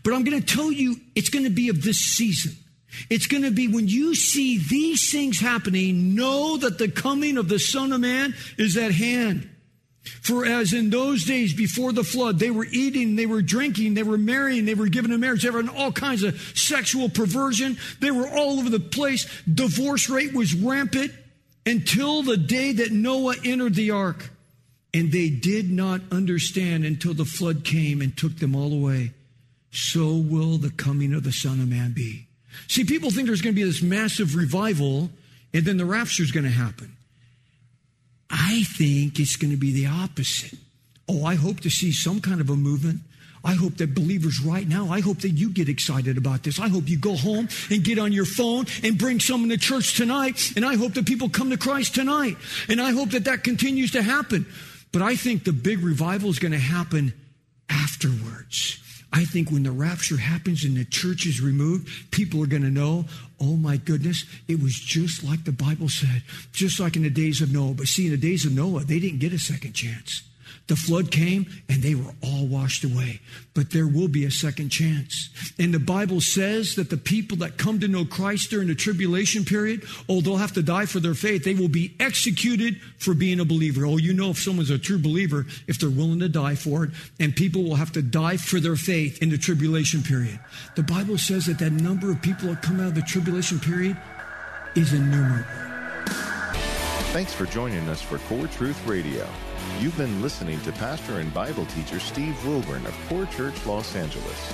But 0.03 0.13
I'm 0.13 0.23
going 0.23 0.39
to 0.41 0.55
tell 0.55 0.71
you 0.71 0.95
it's 1.15 1.29
going 1.29 1.43
to 1.43 1.51
be 1.51 1.67
of 1.67 1.83
this 1.83 1.97
season. 1.97 2.55
It's 3.09 3.27
going 3.27 3.43
to 3.43 3.51
be 3.51 3.67
when 3.67 3.89
you 3.89 4.15
see 4.15 4.57
these 4.57 5.11
things 5.11 5.41
happening, 5.41 6.15
know 6.15 6.55
that 6.57 6.77
the 6.77 6.87
coming 6.87 7.37
of 7.37 7.49
the 7.49 7.59
Son 7.59 7.91
of 7.91 7.99
Man 7.99 8.33
is 8.57 8.77
at 8.77 8.91
hand. 8.91 9.49
For 10.21 10.45
as 10.45 10.73
in 10.73 10.89
those 10.89 11.23
days 11.23 11.53
before 11.53 11.91
the 11.91 12.03
flood, 12.03 12.39
they 12.39 12.51
were 12.51 12.67
eating, 12.71 13.15
they 13.15 13.25
were 13.25 13.41
drinking, 13.41 13.93
they 13.93 14.03
were 14.03 14.17
marrying, 14.17 14.65
they 14.65 14.73
were 14.73 14.87
given 14.87 15.11
in 15.11 15.19
marriage, 15.19 15.43
they 15.43 15.49
were 15.49 15.59
in 15.59 15.69
all 15.69 15.91
kinds 15.91 16.23
of 16.23 16.39
sexual 16.55 17.09
perversion. 17.09 17.77
They 17.99 18.11
were 18.11 18.27
all 18.27 18.59
over 18.59 18.69
the 18.69 18.79
place. 18.79 19.27
Divorce 19.51 20.09
rate 20.09 20.33
was 20.33 20.53
rampant 20.53 21.11
until 21.65 22.23
the 22.23 22.37
day 22.37 22.73
that 22.73 22.91
Noah 22.91 23.35
entered 23.43 23.75
the 23.75 23.91
ark. 23.91 24.31
And 24.93 25.11
they 25.11 25.29
did 25.29 25.69
not 25.69 26.01
understand 26.11 26.85
until 26.85 27.13
the 27.13 27.25
flood 27.25 27.63
came 27.63 28.01
and 28.01 28.17
took 28.17 28.37
them 28.37 28.55
all 28.55 28.73
away. 28.73 29.13
So 29.71 30.15
will 30.15 30.57
the 30.57 30.71
coming 30.71 31.13
of 31.13 31.23
the 31.23 31.31
Son 31.31 31.59
of 31.59 31.67
Man 31.67 31.91
be. 31.91 32.27
See, 32.67 32.83
people 32.83 33.11
think 33.11 33.27
there's 33.27 33.41
going 33.41 33.53
to 33.53 33.61
be 33.61 33.67
this 33.67 33.83
massive 33.83 34.35
revival 34.35 35.11
and 35.53 35.65
then 35.65 35.77
the 35.77 35.85
rapture 35.85 36.23
is 36.23 36.31
going 36.31 36.45
to 36.45 36.51
happen. 36.51 36.96
I 38.29 38.63
think 38.63 39.19
it's 39.19 39.35
going 39.35 39.51
to 39.51 39.57
be 39.57 39.71
the 39.71 39.87
opposite. 39.87 40.57
Oh, 41.07 41.23
I 41.25 41.35
hope 41.35 41.61
to 41.61 41.69
see 41.69 41.91
some 41.91 42.19
kind 42.19 42.41
of 42.41 42.49
a 42.49 42.55
movement. 42.55 43.01
I 43.43 43.53
hope 43.53 43.77
that 43.77 43.95
believers 43.95 44.41
right 44.41 44.67
now, 44.67 44.89
I 44.89 44.99
hope 44.99 45.19
that 45.19 45.29
you 45.29 45.49
get 45.49 45.69
excited 45.69 46.17
about 46.17 46.43
this. 46.43 46.59
I 46.59 46.67
hope 46.67 46.89
you 46.89 46.97
go 46.97 47.15
home 47.15 47.47
and 47.69 47.83
get 47.83 47.97
on 47.97 48.11
your 48.11 48.25
phone 48.25 48.65
and 48.83 48.97
bring 48.97 49.21
someone 49.21 49.49
to 49.49 49.57
church 49.57 49.95
tonight. 49.95 50.51
And 50.57 50.65
I 50.65 50.75
hope 50.75 50.95
that 50.95 51.05
people 51.05 51.29
come 51.29 51.49
to 51.51 51.57
Christ 51.57 51.95
tonight. 51.95 52.35
And 52.67 52.81
I 52.81 52.91
hope 52.91 53.11
that 53.11 53.25
that 53.25 53.45
continues 53.45 53.91
to 53.91 54.01
happen. 54.01 54.45
But 54.91 55.01
I 55.01 55.15
think 55.15 55.45
the 55.45 55.53
big 55.53 55.79
revival 55.79 56.29
is 56.29 56.39
going 56.39 56.51
to 56.51 56.57
happen 56.57 57.13
afterwards. 57.69 58.79
I 59.13 59.23
think 59.25 59.49
when 59.49 59.63
the 59.63 59.71
rapture 59.71 60.17
happens 60.17 60.63
and 60.63 60.75
the 60.75 60.85
church 60.85 61.25
is 61.25 61.41
removed, 61.41 62.11
people 62.11 62.43
are 62.43 62.47
going 62.47 62.63
to 62.63 62.69
know, 62.69 63.05
oh 63.39 63.55
my 63.55 63.77
goodness, 63.77 64.25
it 64.47 64.61
was 64.61 64.75
just 64.75 65.23
like 65.23 65.43
the 65.45 65.51
Bible 65.51 65.89
said, 65.89 66.23
just 66.51 66.79
like 66.79 66.95
in 66.95 67.03
the 67.03 67.09
days 67.09 67.41
of 67.41 67.51
Noah. 67.51 67.73
But 67.73 67.87
see, 67.87 68.05
in 68.05 68.11
the 68.11 68.17
days 68.17 68.45
of 68.45 68.51
Noah, 68.51 68.83
they 68.83 68.99
didn't 68.99 69.19
get 69.19 69.33
a 69.33 69.39
second 69.39 69.73
chance. 69.73 70.23
The 70.67 70.75
flood 70.75 71.11
came 71.11 71.45
and 71.69 71.81
they 71.81 71.95
were 71.95 72.11
all 72.21 72.45
washed 72.45 72.83
away. 72.83 73.21
But 73.53 73.71
there 73.71 73.87
will 73.87 74.09
be 74.09 74.25
a 74.25 74.31
second 74.31 74.69
chance. 74.69 75.29
And 75.57 75.73
the 75.73 75.79
Bible 75.79 76.19
says 76.19 76.75
that 76.75 76.89
the 76.89 76.97
people 76.97 77.37
that 77.37 77.57
come 77.57 77.79
to 77.79 77.87
know 77.87 78.03
Christ 78.03 78.49
during 78.49 78.67
the 78.67 78.75
tribulation 78.75 79.45
period, 79.45 79.83
oh, 80.09 80.19
they'll 80.19 80.37
have 80.37 80.53
to 80.53 80.63
die 80.63 80.85
for 80.85 80.99
their 80.99 81.13
faith. 81.13 81.45
They 81.45 81.53
will 81.53 81.69
be 81.69 81.95
executed 81.99 82.81
for 82.99 83.13
being 83.13 83.39
a 83.39 83.45
believer. 83.45 83.85
Oh, 83.85 83.97
you 83.97 84.13
know 84.13 84.31
if 84.31 84.39
someone's 84.39 84.69
a 84.69 84.77
true 84.77 84.99
believer 84.99 85.45
if 85.67 85.79
they're 85.79 85.89
willing 85.89 86.19
to 86.19 86.29
die 86.29 86.55
for 86.55 86.83
it. 86.83 86.91
And 87.19 87.33
people 87.33 87.63
will 87.63 87.75
have 87.75 87.93
to 87.93 88.01
die 88.01 88.37
for 88.37 88.59
their 88.59 88.75
faith 88.75 89.21
in 89.21 89.29
the 89.29 89.37
tribulation 89.37 90.03
period. 90.03 90.39
The 90.75 90.83
Bible 90.83 91.17
says 91.17 91.45
that 91.45 91.59
that 91.59 91.71
number 91.71 92.11
of 92.11 92.21
people 92.21 92.49
that 92.49 92.61
come 92.61 92.81
out 92.81 92.87
of 92.87 92.95
the 92.95 93.01
tribulation 93.01 93.59
period 93.59 93.97
is 94.75 94.91
innumerable. 94.91 95.47
Thanks 97.13 97.33
for 97.33 97.45
joining 97.45 97.87
us 97.87 98.01
for 98.01 98.17
Core 98.19 98.47
Truth 98.47 98.85
Radio. 98.85 99.27
You've 99.79 99.97
been 99.97 100.21
listening 100.21 100.59
to 100.61 100.71
pastor 100.71 101.19
and 101.19 101.33
Bible 101.33 101.65
teacher 101.67 101.99
Steve 101.99 102.35
Wilburn 102.45 102.85
of 102.85 102.95
Core 103.07 103.25
Church 103.27 103.65
Los 103.65 103.95
Angeles. 103.95 104.53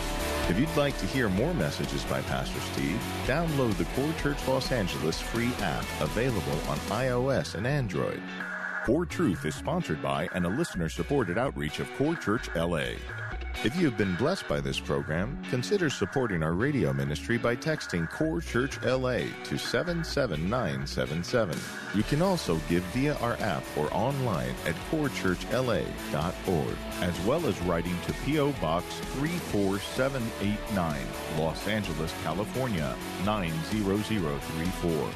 If 0.50 0.60
you'd 0.60 0.76
like 0.76 0.98
to 0.98 1.06
hear 1.06 1.30
more 1.30 1.54
messages 1.54 2.04
by 2.04 2.22
Pastor 2.24 2.60
Steve, 2.74 3.02
download 3.26 3.78
the 3.78 3.86
Core 3.96 4.14
Church 4.22 4.46
Los 4.48 4.72
Angeles 4.72 5.22
free 5.22 5.52
app 5.62 5.86
available 6.02 6.60
on 6.68 6.78
iOS 6.90 7.56
and 7.56 7.66
Android. 7.66 8.22
Core 8.86 9.06
Truth 9.06 9.46
is 9.46 9.56
sponsored 9.56 10.02
by 10.02 10.28
and 10.34 10.46
a 10.46 10.50
listener 10.50 10.90
supported 10.90 11.38
outreach 11.38 11.80
of 11.80 11.90
Core 11.96 12.18
Church 12.18 12.54
LA. 12.56 12.96
If 13.62 13.78
you 13.78 13.86
have 13.86 13.98
been 13.98 14.16
blessed 14.16 14.46
by 14.50 14.60
this 14.60 14.78
program, 14.78 15.42
consider 15.50 15.90
supporting 15.90 16.44
our 16.44 16.52
radio 16.52 16.92
ministry 16.92 17.38
by 17.38 17.56
texting 17.56 18.10
Core 18.10 18.42
Church 18.42 18.78
LA 18.84 19.20
to 19.46 19.58
77977. 19.58 21.58
You 21.96 22.04
can 22.04 22.22
also 22.22 22.60
give 22.68 22.84
via 22.92 23.16
our 23.20 23.38
app 23.40 23.64
or 23.78 23.88
online 23.94 24.54
at 24.66 24.76
corechurchla.org, 24.92 26.78
as 27.00 27.20
well 27.22 27.46
as 27.46 27.62
writing 27.62 27.98
to 28.06 28.12
P.O. 28.26 28.52
Box 28.54 28.86
34789, 29.16 31.08
Los 31.38 31.66
Angeles, 31.66 32.14
California 32.24 32.94
90034. 33.24 35.10